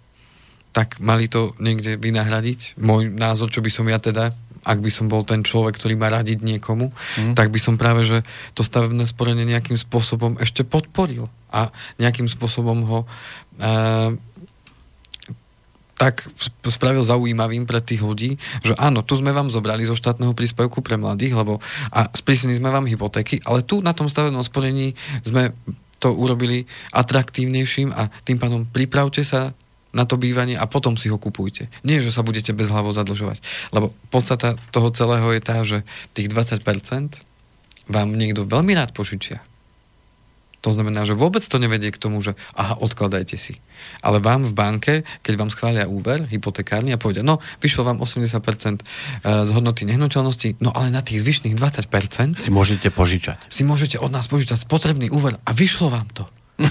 [0.71, 2.79] tak mali to niekde vynahradiť.
[2.79, 4.31] Môj názor, čo by som ja teda,
[4.63, 7.33] ak by som bol ten človek, ktorý má radiť niekomu, mm.
[7.33, 8.21] tak by som práve, že
[8.53, 13.07] to stavebné sporenie nejakým spôsobom ešte podporil a nejakým spôsobom ho e,
[15.99, 16.31] tak
[16.63, 20.95] spravil zaujímavým pre tých ľudí, že áno, tu sme vám zobrali zo štátneho príspevku pre
[20.95, 21.59] mladých, lebo
[21.91, 24.95] a sprísnili sme vám hypotéky, ale tu na tom stavebnom sporení
[25.27, 25.51] sme
[25.99, 26.63] to urobili
[26.95, 29.51] atraktívnejším a tým pádom pripravte sa
[29.91, 31.67] na to bývanie a potom si ho kupujte.
[31.83, 33.43] Nie, že sa budete bez hlavo zadlžovať.
[33.75, 35.83] Lebo podstata toho celého je tá, že
[36.15, 36.63] tých 20%
[37.89, 39.41] vám niekto veľmi rád požičia.
[40.61, 43.59] To znamená, že vôbec to nevedie k tomu, že aha, odkladajte si.
[44.03, 44.93] Ale vám v banke,
[45.23, 48.83] keď vám schvália úver, hypotekárny a povedia, no, vyšlo vám 80% e,
[49.23, 53.39] z hodnoty nehnuteľnosti, no ale na tých zvyšných 20% si môžete požičať.
[53.47, 56.27] Si môžete od nás požičať spotrebný úver a vyšlo vám to.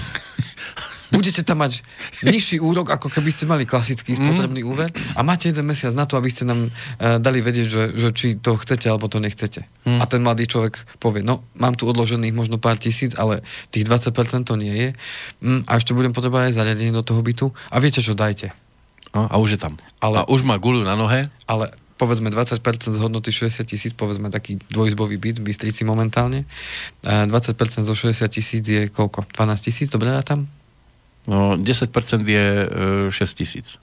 [1.09, 1.81] budete tam mať
[2.21, 4.19] nižší úrok, ako keby ste mali klasický mm.
[4.21, 7.83] spotrebný úver a máte jeden mesiac na to, aby ste nám uh, dali vedieť, že,
[7.97, 9.65] že či to chcete alebo to nechcete.
[9.85, 9.99] Mm.
[9.99, 13.41] A ten mladý človek povie, no mám tu odložených možno pár tisíc, ale
[13.73, 14.89] tých 20% to nie je
[15.41, 18.53] mm, a ešte budem potrebovať aj zariadenie do toho bytu a viete čo, dajte.
[19.13, 19.73] A, a už je tam.
[19.99, 21.25] Ale, a už má gulu na nohe.
[21.49, 22.63] Ale povedzme 20%
[22.95, 26.47] z hodnoty 60 tisíc, povedzme taký dvojizbový byt v Bystrici momentálne.
[27.03, 27.27] 20%
[27.83, 29.27] zo 60 tisíc je koľko?
[29.35, 30.47] 12 tisíc, dobre tam?
[31.29, 31.93] No, 10%
[32.25, 33.77] je e, 6 tisíc.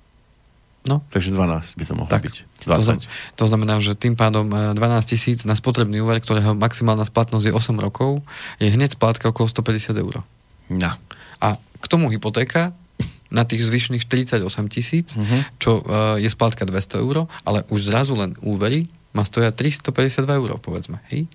[0.86, 1.02] No.
[1.10, 2.66] Takže 12 by to mohlo tak, byť.
[2.66, 2.66] 20.
[2.66, 3.06] To,
[3.38, 7.54] to znamená, že tým pádom 12 e, tisíc na spotrebný úver, ktorého maximálna splatnosť je
[7.54, 8.22] 8 rokov,
[8.58, 10.26] je hneď splátka okolo 150 eur.
[10.70, 10.92] No.
[11.38, 12.74] A k tomu hypotéka
[13.30, 15.42] na tých zvyšných 48 tisíc, uh-huh.
[15.58, 20.50] čo uh, je splátka 200 eur, ale už zrazu len úvery má stoja 352 eur,
[20.62, 21.02] povedzme.
[21.10, 21.26] Hej?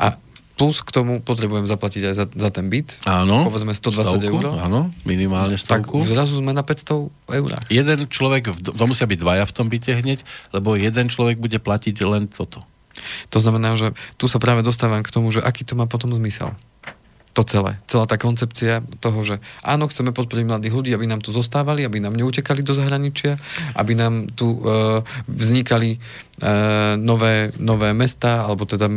[0.00, 0.16] A
[0.56, 3.04] plus k tomu potrebujem zaplatiť aj za, za ten byt.
[3.04, 3.44] Áno.
[3.44, 4.44] Povedzme 120 eur.
[4.56, 6.00] Áno, minimálne stovku.
[6.00, 7.50] Tak zrazu sme na 500 eur.
[7.68, 10.24] Jeden človek, to musia byť dvaja v tom byte hneď,
[10.56, 12.64] lebo jeden človek bude platiť len toto.
[13.30, 16.56] To znamená, že tu sa práve dostávam k tomu, že aký to má potom zmysel.
[17.36, 17.76] To celé.
[17.84, 22.00] Celá tá koncepcia toho, že áno, chceme podporiť mladých ľudí, aby nám tu zostávali, aby
[22.00, 23.36] nám neutekali do zahraničia,
[23.76, 28.88] aby nám tu uh, vznikali uh, nové, nové mesta, alebo teda,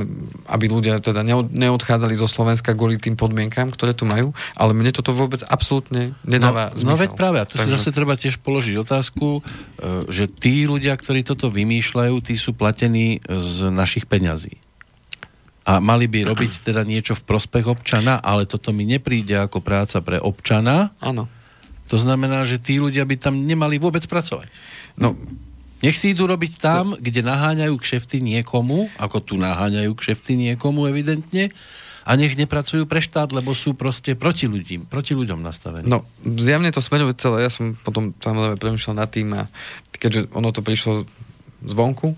[0.47, 1.19] aby ľudia teda
[1.51, 6.71] neodchádzali zo Slovenska kvôli tým podmienkám, ktoré tu majú, ale mne toto vôbec absolútne nedáva
[6.71, 6.95] no, zmysel.
[6.95, 7.67] No veď práve, a tu Takže...
[7.67, 12.55] si zase treba tiež položiť otázku, uh, že tí ľudia, ktorí toto vymýšľajú, tí sú
[12.55, 14.68] platení z našich peňazí
[15.69, 20.01] a mali by robiť teda niečo v prospech občana, ale toto mi nepríde ako práca
[20.01, 20.97] pre občana.
[20.97, 21.29] Áno.
[21.93, 24.49] To znamená, že tí ľudia by tam nemali vôbec pracovať.
[24.97, 25.13] No,
[25.85, 27.05] nech si idú robiť tam, to...
[27.05, 31.53] kde naháňajú kšefty niekomu, ako tu naháňajú kšefty niekomu evidentne,
[32.09, 35.85] a nech nepracujú pre štát, lebo sú proste proti ľudím, proti ľuďom nastavení.
[35.85, 37.45] No, zjavne to smeruje celé.
[37.45, 39.45] Ja som potom samozrejme premyšľal nad tým a
[39.93, 41.05] keďže ono to prišlo
[41.61, 42.17] zvonku,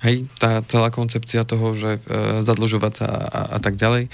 [0.00, 4.08] Hej, tá celá koncepcia toho, že e, zadlžovať sa a, a tak ďalej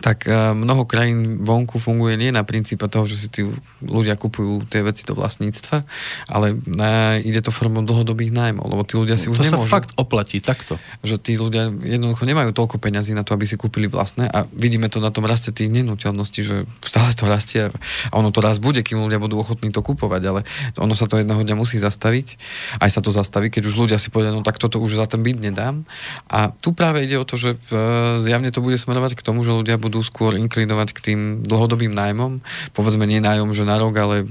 [0.00, 3.42] tak e, mnoho krajín vonku funguje nie na princípe toho, že si tí
[3.84, 5.86] ľudia kupujú tie veci do vlastníctva,
[6.30, 9.64] ale na, ide to formou dlhodobých nájmov, lebo tí ľudia si už nemôžu...
[9.64, 10.80] To sa fakt oplatí takto.
[11.06, 14.90] Že tí ľudia jednoducho nemajú toľko peňazí na to, aby si kúpili vlastné a vidíme
[14.90, 18.82] to na tom raste tých nenúteľností, že stále to rastie a ono to raz bude,
[18.82, 20.40] kým ľudia budú ochotní to kupovať, ale
[20.80, 22.38] ono sa to jedného dňa musí zastaviť.
[22.82, 25.20] Aj sa to zastaví, keď už ľudia si povedia, no tak toto už za ten
[25.20, 25.86] byt nedám.
[26.26, 29.52] A tu práve ide o to, že e, zjavne to bude smerovať k tomu, že
[29.52, 32.40] ľudia budú skôr inklinovať k tým dlhodobým nájmom.
[32.72, 34.24] Povedzme nie nájom, že na rok, ale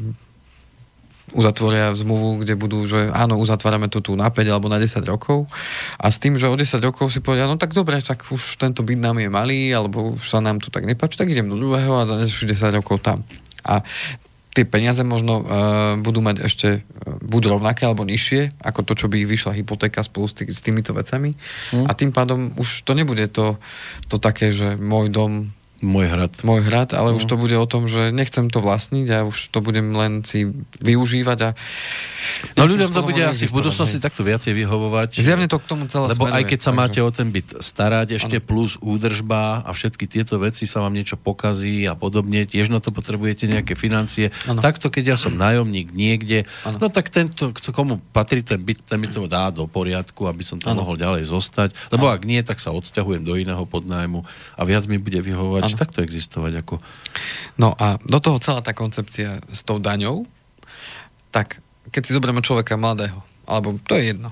[1.34, 5.50] uzatvoria zmluvu, kde budú, že áno, uzatvárame to tu na 5 alebo na 10 rokov
[5.98, 8.86] a s tým, že o 10 rokov si povedia, no tak dobre, tak už tento
[8.86, 12.04] byt nám je malý, alebo už sa nám tu tak nepáči, tak idem do druhého
[12.04, 13.26] a za 10 rokov tam.
[13.64, 13.82] A
[14.54, 15.46] tie peniaze možno uh,
[15.98, 20.06] budú mať ešte uh, buď rovnaké alebo nižšie ako to, čo by ich vyšla hypotéka
[20.06, 21.34] spolu s, tý, s týmito vecami.
[21.74, 21.90] Hmm.
[21.90, 23.58] A tým pádom už to nebude to,
[24.08, 25.50] to také, že môj dom
[25.84, 26.32] môj hrad.
[26.48, 27.20] Môj hrad, ale no.
[27.20, 30.48] už to bude o tom, že nechcem to vlastniť a už to budem len si
[30.80, 31.50] využívať a...
[32.56, 35.20] No ľuďom to bude asi v budúcnosti takto viacej vyhovovať.
[35.20, 36.80] Zjavne to k tomu celé Lebo smeruje, aj keď sa takže...
[36.80, 38.48] máte o ten byt starať, ešte ano.
[38.48, 42.96] plus údržba a všetky tieto veci sa vám niečo pokazí a podobne, tiež na to
[42.96, 44.32] potrebujete nejaké financie.
[44.48, 44.64] Ano.
[44.64, 46.80] Takto, keď ja som nájomník niekde, ano.
[46.80, 50.48] no tak tento, kto komu patrí ten byt, ten mi to dá do poriadku, aby
[50.48, 50.88] som tam ano.
[50.88, 51.76] mohol ďalej zostať.
[51.92, 52.16] Lebo ano.
[52.16, 54.24] ak nie, tak sa odsťahujem do iného podnájmu
[54.56, 56.62] a viac mi bude vyhovovať môže takto existovať.
[56.62, 56.78] Ako...
[57.58, 60.22] No a do toho celá tá koncepcia s tou daňou,
[61.34, 63.18] tak keď si zoberieme človeka mladého,
[63.50, 64.30] alebo to je jedno,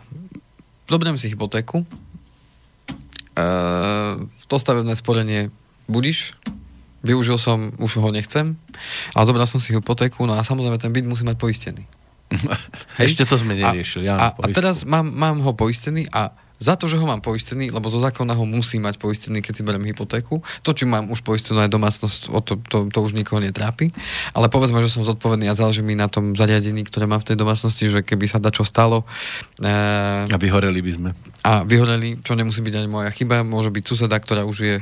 [0.86, 1.82] zoberiem si hypotéku,
[3.34, 3.46] e,
[4.46, 5.50] to stavebné sporenie
[5.90, 6.38] budiš,
[7.02, 8.54] využil som, už ho nechcem,
[9.18, 11.84] ale zobral som si hypotéku, no a samozrejme ten byt musí mať poistený.
[13.02, 13.18] Hej?
[13.18, 14.06] Ešte to sme neriešili.
[14.08, 16.32] A, a, a teraz mám, mám ho poistený a
[16.62, 19.66] za to, že ho mám poistený, lebo zo zákona ho musí mať poistený, keď si
[19.66, 20.46] beriem hypotéku.
[20.62, 23.90] To, či mám už poistenú aj domácnosť, o to, to, to už nikoho netrápi.
[24.38, 27.38] Ale povedzme, že som zodpovedný a záleží mi na tom zariadení, ktoré mám v tej
[27.42, 29.10] domácnosti, že keby sa dačo stalo.
[29.58, 29.74] E,
[30.30, 31.10] a vyhoreli by sme.
[31.42, 34.76] A vyhoreli, čo nemusí byť ani moja chyba, môže byť suseda, ktorá už je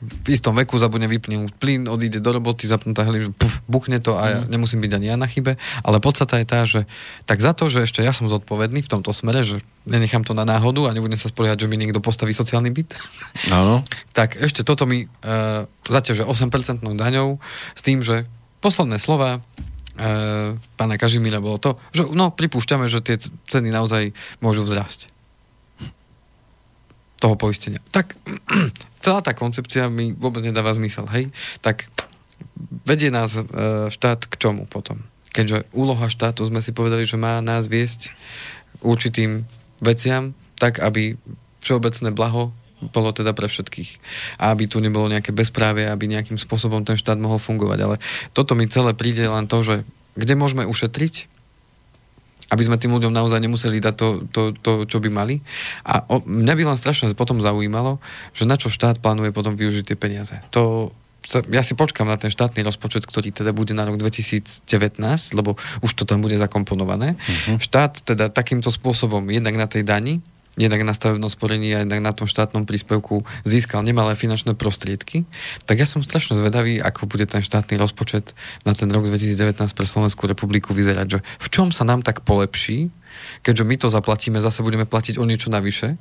[0.00, 4.24] v istom veku zabudne vypnúť plyn, odíde do roboty, zapnutá heli, puf, buchne to a
[4.32, 4.48] ja, mm.
[4.48, 5.60] nemusím byť ani ja na chybe.
[5.84, 6.88] Ale podstata je tá, že
[7.28, 10.48] tak za to, že ešte ja som zodpovedný v tomto smere, že nenechám to na
[10.48, 12.96] náhodu a nebudem sa spoliehať, že mi niekto postaví sociálny byt,
[13.52, 13.84] Áno.
[14.16, 17.36] tak ešte toto mi uh, zaťaže 8% daňou
[17.76, 18.24] s tým, že
[18.64, 24.64] posledné slova uh, pána Kažimíra bolo to, že no, pripúšťame, že tie ceny naozaj môžu
[24.64, 25.12] vzrásť
[27.20, 27.84] toho poistenia.
[27.92, 28.16] Tak
[29.04, 31.28] celá tá koncepcia mi vôbec nedáva zmysel, hej?
[31.60, 31.86] Tak
[32.88, 33.44] vedie nás e,
[33.92, 35.04] štát k čomu potom?
[35.30, 38.10] Keďže úloha štátu sme si povedali, že má nás viesť
[38.82, 39.46] určitým
[39.78, 41.14] veciam, tak aby
[41.62, 42.50] všeobecné blaho
[42.80, 44.00] bolo teda pre všetkých.
[44.40, 47.78] A aby tu nebolo nejaké bezprávie, aby nejakým spôsobom ten štát mohol fungovať.
[47.84, 47.96] Ale
[48.32, 49.76] toto mi celé príde len to, že
[50.16, 51.29] kde môžeme ušetriť,
[52.50, 55.38] aby sme tým ľuďom naozaj nemuseli dať to, to, to čo by mali.
[55.86, 58.02] A o, mňa by len strašne potom zaujímalo,
[58.34, 60.34] že na čo štát plánuje potom využiť tie peniaze.
[60.50, 60.90] To,
[61.46, 64.66] ja si počkam na ten štátny rozpočet, ktorý teda bude na rok 2019,
[65.38, 65.54] lebo
[65.86, 67.14] už to tam bude zakomponované.
[67.14, 67.62] Uh-huh.
[67.62, 70.18] Štát teda takýmto spôsobom, jednak na tej dani,
[70.58, 75.22] jednak na stavebnom sporení a jednak na tom štátnom príspevku získal nemalé finančné prostriedky,
[75.68, 78.34] tak ja som strašne zvedavý, ako bude ten štátny rozpočet
[78.66, 82.90] na ten rok 2019 pre Slovenskú republiku vyzerať, že v čom sa nám tak polepší,
[83.46, 85.94] keďže my to zaplatíme, zase budeme platiť o niečo navyše,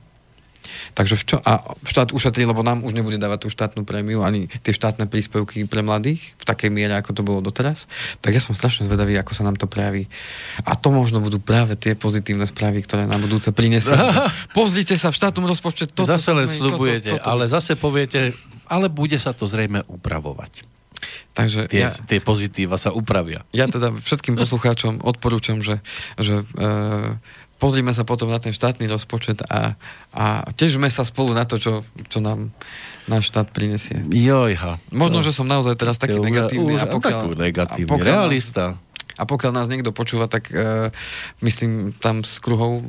[0.93, 4.51] Takže v čo, a štát ušetrí, lebo nám už nebude dávať tú štátnu prémiu ani
[4.62, 7.89] tie štátne príspevky pre mladých v takej miere, ako to bolo doteraz.
[8.20, 10.07] Tak ja som strašne zvedavý, ako sa nám to prejaví.
[10.68, 13.95] A to možno budú práve tie pozitívne správy, ktoré nám budúce prinesie.
[14.57, 15.89] Pozrite sa v štátnom rozpočte.
[15.89, 17.30] Toto zase len slubujete, toto, toto.
[17.30, 18.36] ale zase poviete,
[18.70, 20.68] ale bude sa to zrejme upravovať.
[21.34, 23.47] Takže Tie, ja, tie pozitíva sa upravia.
[23.55, 25.80] ja teda všetkým poslucháčom odporúčam, že,
[26.20, 27.16] že e,
[27.60, 29.76] pozrime sa potom na ten štátny rozpočet a,
[30.10, 32.49] a težme sa spolu na to, čo, čo nám
[33.05, 33.99] náš štát prinesie.
[34.07, 34.80] Jojha.
[34.89, 38.64] Možno, To- že som naozaj teraz taký negatívny už- a pokiaľ, negatívny, a pokiaľ realista.
[38.74, 38.88] Nás,
[39.20, 40.88] a pokiaľ nás niekto počúva, tak uh,
[41.39, 42.88] myslím tam s kruhov,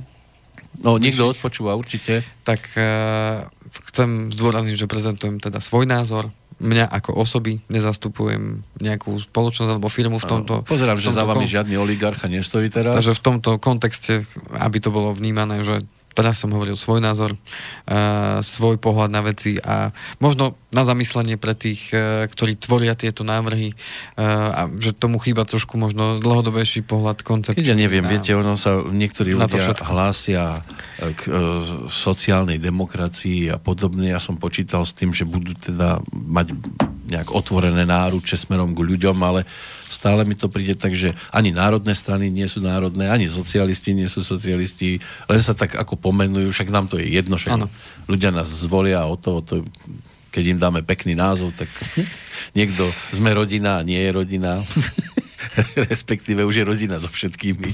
[0.70, 2.22] No, niekto odpočúva určite.
[2.46, 3.42] tak uh,
[3.90, 6.30] chcem zdôrazniť, že prezentujem teda svoj názor,
[6.60, 10.54] mňa ako osoby, nezastupujem nejakú spoločnosť alebo firmu v tomto.
[10.68, 13.00] Pozerám, v že za tomto vami kon- žiadny oligarcha nestojí teraz.
[13.00, 15.80] Takže v tomto kontexte, aby to bolo vnímané, že
[16.12, 21.54] teraz som hovoril svoj názor, uh, svoj pohľad na veci a možno na zamyslenie pre
[21.54, 27.22] tých, uh, ktorí tvoria tieto návrhy uh, a že tomu chýba trošku možno dlhodobejší pohľad,
[27.22, 27.58] koncept.
[27.58, 30.44] Keď ja neviem, viete, ono sa niektorí na to ľudia hlásia
[30.98, 31.32] e, k e,
[31.90, 34.10] sociálnej demokracii a podobne.
[34.10, 36.54] Ja som počítal s tým, že budú teda mať
[37.10, 39.42] nejak otvorené náruče smerom k ľuďom, ale
[39.90, 44.06] stále mi to príde tak, že ani národné strany nie sú národné, ani socialisti nie
[44.06, 47.66] sú socialisti, len sa tak ako pomenujú, však nám to je jedno, však
[48.06, 49.54] ľudia nás zvolia o to, o to,
[50.30, 51.68] keď im dáme pekný názov, tak
[52.54, 54.62] niekto sme rodina a nie je rodina.
[55.90, 57.68] Respektíve už je rodina so všetkými.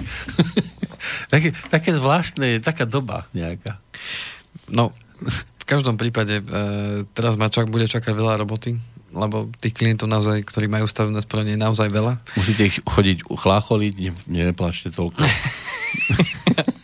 [1.33, 3.79] také, také zvláštne, je taká doba nejaká.
[4.73, 6.45] No, v každom prípade, e,
[7.13, 8.75] teraz ma čak, bude čakať veľa roboty,
[9.13, 12.21] lebo tých klientov naozaj, ktorí majú stavebné sporenie, je naozaj veľa.
[12.37, 13.95] Musíte ich chodiť chlácholiť,
[14.29, 15.25] ne, neplačte toľko.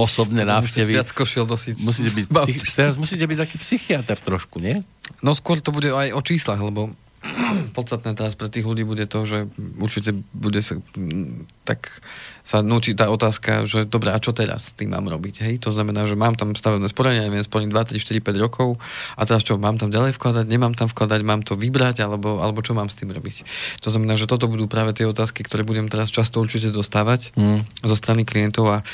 [0.00, 0.96] Osobné návštevy.
[0.96, 1.84] Viac košiel dosiť.
[1.84, 4.80] Musíte byť, psych- teraz musíte byť taký psychiatr trošku, nie?
[5.20, 6.96] No skôr to bude aj o číslach, lebo
[7.76, 12.00] podstatné teraz pre tých ľudí bude to, že určite bude sa, mm, tak
[12.46, 15.44] sa núti tá otázka, že dobre, a čo teraz s tým mám robiť?
[15.44, 15.54] Hej?
[15.66, 18.80] To znamená, že mám tam stavebné sporenie, neviem, sporím 2, 3, 4, 5 rokov
[19.16, 22.62] a teraz čo, mám tam ďalej vkladať, nemám tam vkladať, mám to vybrať, alebo, alebo
[22.64, 23.44] čo mám s tým robiť?
[23.82, 27.64] To znamená, že toto budú práve tie otázky, ktoré budem teraz často určite dostávať Mm.
[27.82, 28.84] zo strany klientov a e,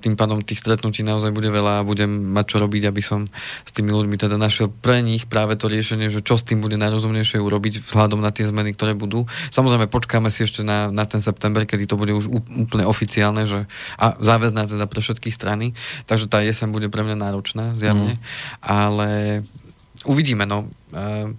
[0.00, 3.28] tým pádom tých stretnutí naozaj bude veľa a budem mať čo robiť, aby som
[3.66, 6.80] s tými ľuďmi teda našiel pre nich práve to riešenie, že čo s tým bude
[6.80, 9.26] najrozumnejšie urobiť vzhľadom na tie zmeny, ktoré budú.
[9.50, 13.66] Samozrejme, počkáme si ešte na, na ten september, kedy to bude už úplne oficiálne že,
[13.98, 15.72] a záväzná teda pre všetky strany.
[16.08, 18.16] Takže tá jeseň bude pre mňa náročná, zjavne.
[18.62, 19.42] Ale
[20.06, 20.70] uvidíme, no.
[20.92, 21.34] E,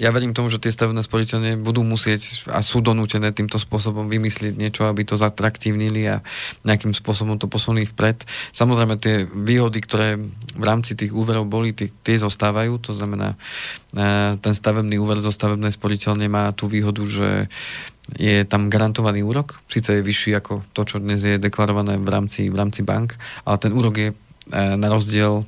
[0.00, 4.56] ja verím tomu, že tie stavebné sporiteľne budú musieť a sú donútené týmto spôsobom vymyslieť
[4.56, 6.24] niečo, aby to zatraktívnili a
[6.64, 8.24] nejakým spôsobom to posunuli vpred.
[8.56, 10.16] Samozrejme tie výhody, ktoré
[10.56, 13.36] v rámci tých úverov boli, tie, tie zostávajú, to znamená
[13.92, 17.52] e, ten stavebný úver zo stavebnej sporiteľne má tú výhodu, že
[18.16, 22.48] je tam garantovaný úrok, síce je vyšší ako to, čo dnes je deklarované v rámci,
[22.48, 24.16] v rámci bank, ale ten úrok je e,
[24.80, 25.44] na rozdiel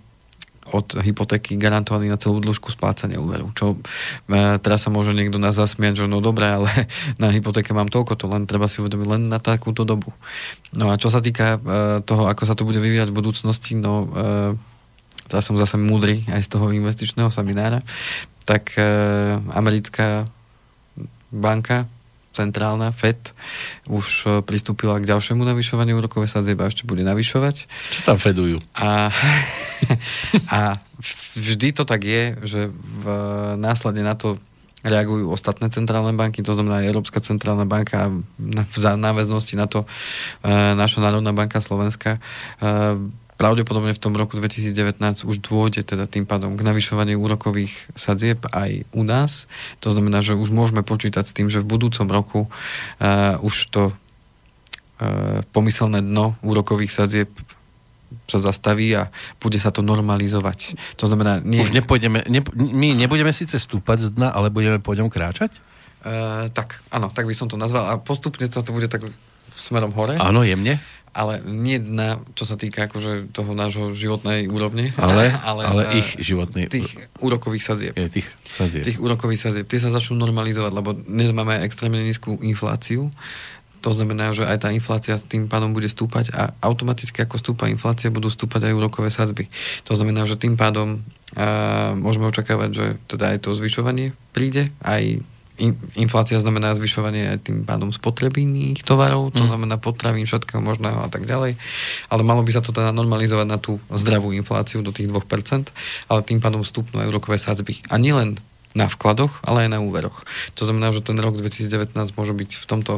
[0.70, 3.50] od hypotéky garantovaný na celú dĺžku splácania úveru.
[3.50, 6.70] Čo e, teraz sa môže niekto nás zasmiať, že no dobré, ale
[7.22, 10.14] na hypotéke mám toľko, to len treba si uvedomiť len na takúto dobu.
[10.70, 14.06] No a čo sa týka e, toho, ako sa to bude vyvíjať v budúcnosti, no
[14.06, 14.54] e,
[15.26, 17.82] teraz som zase múdry aj z toho investičného seminára,
[18.42, 18.74] tak
[19.54, 20.26] americká
[21.30, 21.86] banka
[22.32, 23.32] centrálna FED
[23.88, 27.68] už e, pristúpila k ďalšiemu navyšovaniu úrokovej sadzieb a ešte bude navyšovať.
[27.68, 28.58] Čo tam fedujú?
[28.74, 29.12] A,
[30.56, 30.80] a
[31.36, 33.04] vždy to tak je, že v,
[33.60, 34.40] následne na to
[34.82, 38.10] reagujú ostatné centrálne banky, to znamená aj Európska centrálna banka
[38.42, 39.86] v náväznosti na to
[40.42, 42.18] e, naša Národná banka Slovenska.
[42.18, 42.20] E,
[43.42, 48.86] pravdepodobne v tom roku 2019 už dôjde teda tým pádom k navyšovaniu úrokových sadzieb aj
[48.94, 49.50] u nás.
[49.82, 53.82] To znamená, že už môžeme počítať s tým, že v budúcom roku uh, už to
[53.90, 57.34] uh, pomyselné dno úrokových sadzieb
[58.30, 59.10] sa zastaví a
[59.42, 60.78] bude sa to normalizovať.
[61.02, 61.66] To znamená, nie...
[61.66, 65.50] Už nepôjdeme, ne, my nebudeme síce stúpať z dna, ale budeme po ňom kráčať?
[66.06, 67.90] Uh, tak, áno, tak by som to nazval.
[67.90, 69.02] A postupne sa to bude tak
[69.58, 70.14] smerom hore.
[70.22, 70.78] Áno, jemne.
[71.12, 76.00] Ale nie na, čo sa týka akože toho nášho životnej úrovne, Ale, ale, ale eh,
[76.00, 76.72] ich životný...
[76.72, 76.88] tých
[77.20, 77.92] úrokových sadzieb.
[77.94, 78.82] Je, tých sadzieb.
[78.84, 79.68] Tých úrokových sadzieb.
[79.68, 83.12] Tie sa začnú normalizovať, lebo dnes máme extrémne nízku infláciu.
[83.82, 87.66] To znamená, že aj tá inflácia s tým pádom bude stúpať a automaticky ako stúpa
[87.66, 89.50] inflácia, budú stúpať aj úrokové sadzby.
[89.90, 95.26] To znamená, že tým pádom uh, môžeme očakávať, že teda aj to zvyšovanie príde, aj
[95.62, 99.48] in, inflácia znamená zvyšovanie aj tým pádom spotreby iných tovarov, to Mm.
[99.54, 101.54] znamená potravín, všetkého možného a tak ďalej.
[102.10, 105.70] Ale malo by sa to teda normalizovať na tú zdravú infláciu do tých 2%,
[106.10, 107.78] ale tým pádom vstupnú aj úrokové sadzby.
[107.86, 108.42] A nielen
[108.74, 110.24] na vkladoch, ale aj na úveroch.
[110.56, 112.94] To znamená, že ten rok 2019 môže byť v tomto,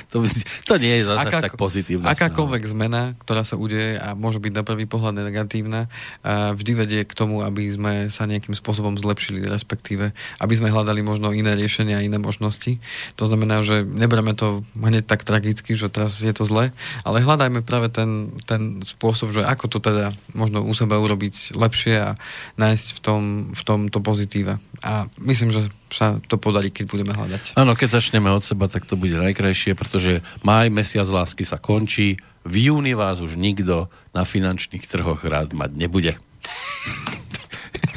[0.10, 0.24] to,
[0.68, 2.08] to nie je zase tak pozitívne.
[2.08, 7.02] Akákoľvek zmena, ktorá sa udeje a môže byť na prvý pohľad negatívna, uh, vždy vedie
[7.04, 12.00] k tomu, aby sme sa nejakým spôsobom zlepšili, respektíve aby sme hľadali možno iné riešenia
[12.00, 12.78] a iné možnosti.
[13.20, 16.72] To znamená, že nebereme to hneď tak tragicky, že teraz je to zle,
[17.04, 21.96] ale hľadajme práve ten, ten spôsob, že ako to teda možno u seba urobiť lepšie
[22.00, 22.10] a
[22.56, 23.22] nájsť v tom,
[23.52, 24.58] v tom to pozitíva.
[24.82, 27.60] A myslím, že sa to podarí, keď budeme hľadať.
[27.60, 32.18] Áno, keď začneme od seba, tak to bude najkrajšie, pretože maj, mesiac lásky sa končí.
[32.42, 36.18] V júni vás už nikto na finančných trhoch rád mať nebude.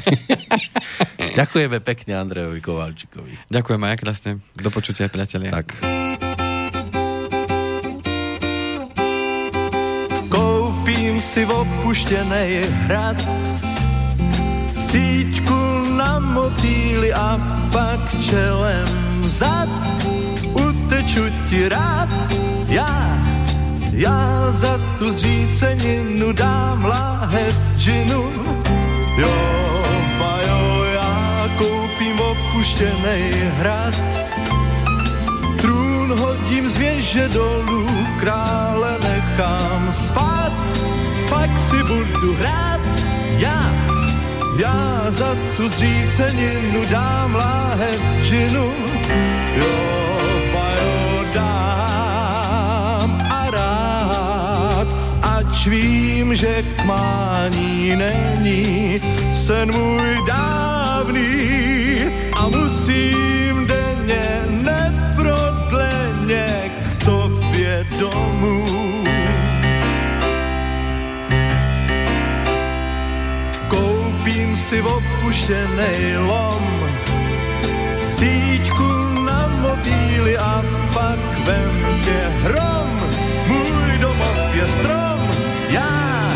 [1.39, 3.33] Ďakujeme pekne Andrejovi Kovalčikovi.
[3.49, 4.31] Ďakujem aj krásne.
[4.53, 5.51] Do počutia, priatelia.
[5.51, 5.81] Tak.
[10.29, 13.17] Koupím si opuštěnej hrad,
[14.77, 15.64] síťku
[16.35, 17.39] na motýly a
[17.71, 18.87] pak čelem
[19.23, 19.69] vzad.
[20.53, 22.09] Uteču ti rád,
[22.67, 23.17] já,
[23.91, 28.31] já za tu zříceninu dám láhev džinu.
[29.17, 29.35] Jo,
[30.19, 33.95] bajo, já koupím opuštěnej hrad,
[35.61, 37.87] Trůn hodím z věže dolů,
[38.19, 40.51] krále nechám spát,
[41.29, 42.81] pak si budu hrát,
[43.37, 43.84] já,
[44.59, 48.73] já za tu zříceninu dám láhev džinu,
[49.57, 50.17] jo,
[50.51, 54.87] pajo, dám a rád,
[55.21, 59.01] ač vím, že k mání není
[59.33, 61.35] sen můj dávný
[62.35, 63.34] a musím
[75.45, 76.65] opuštěnej lom,
[78.01, 78.89] síťku
[79.25, 82.89] na mobíly a pak vem tě hrom.
[83.47, 85.29] Můj domov je strom,
[85.69, 86.33] já,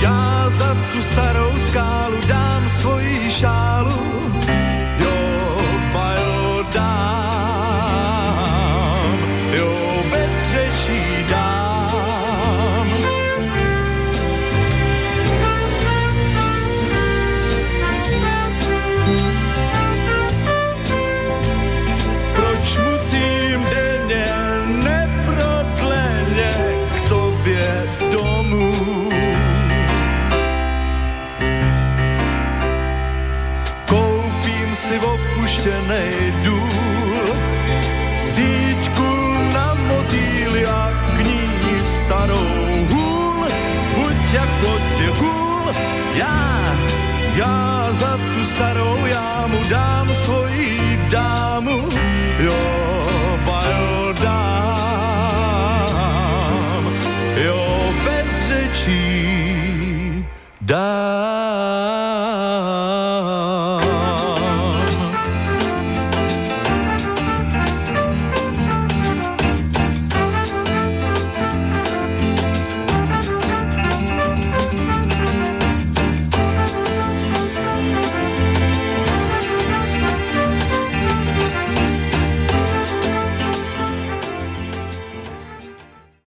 [0.00, 3.57] já za tu starou skálu dám svoji šálu.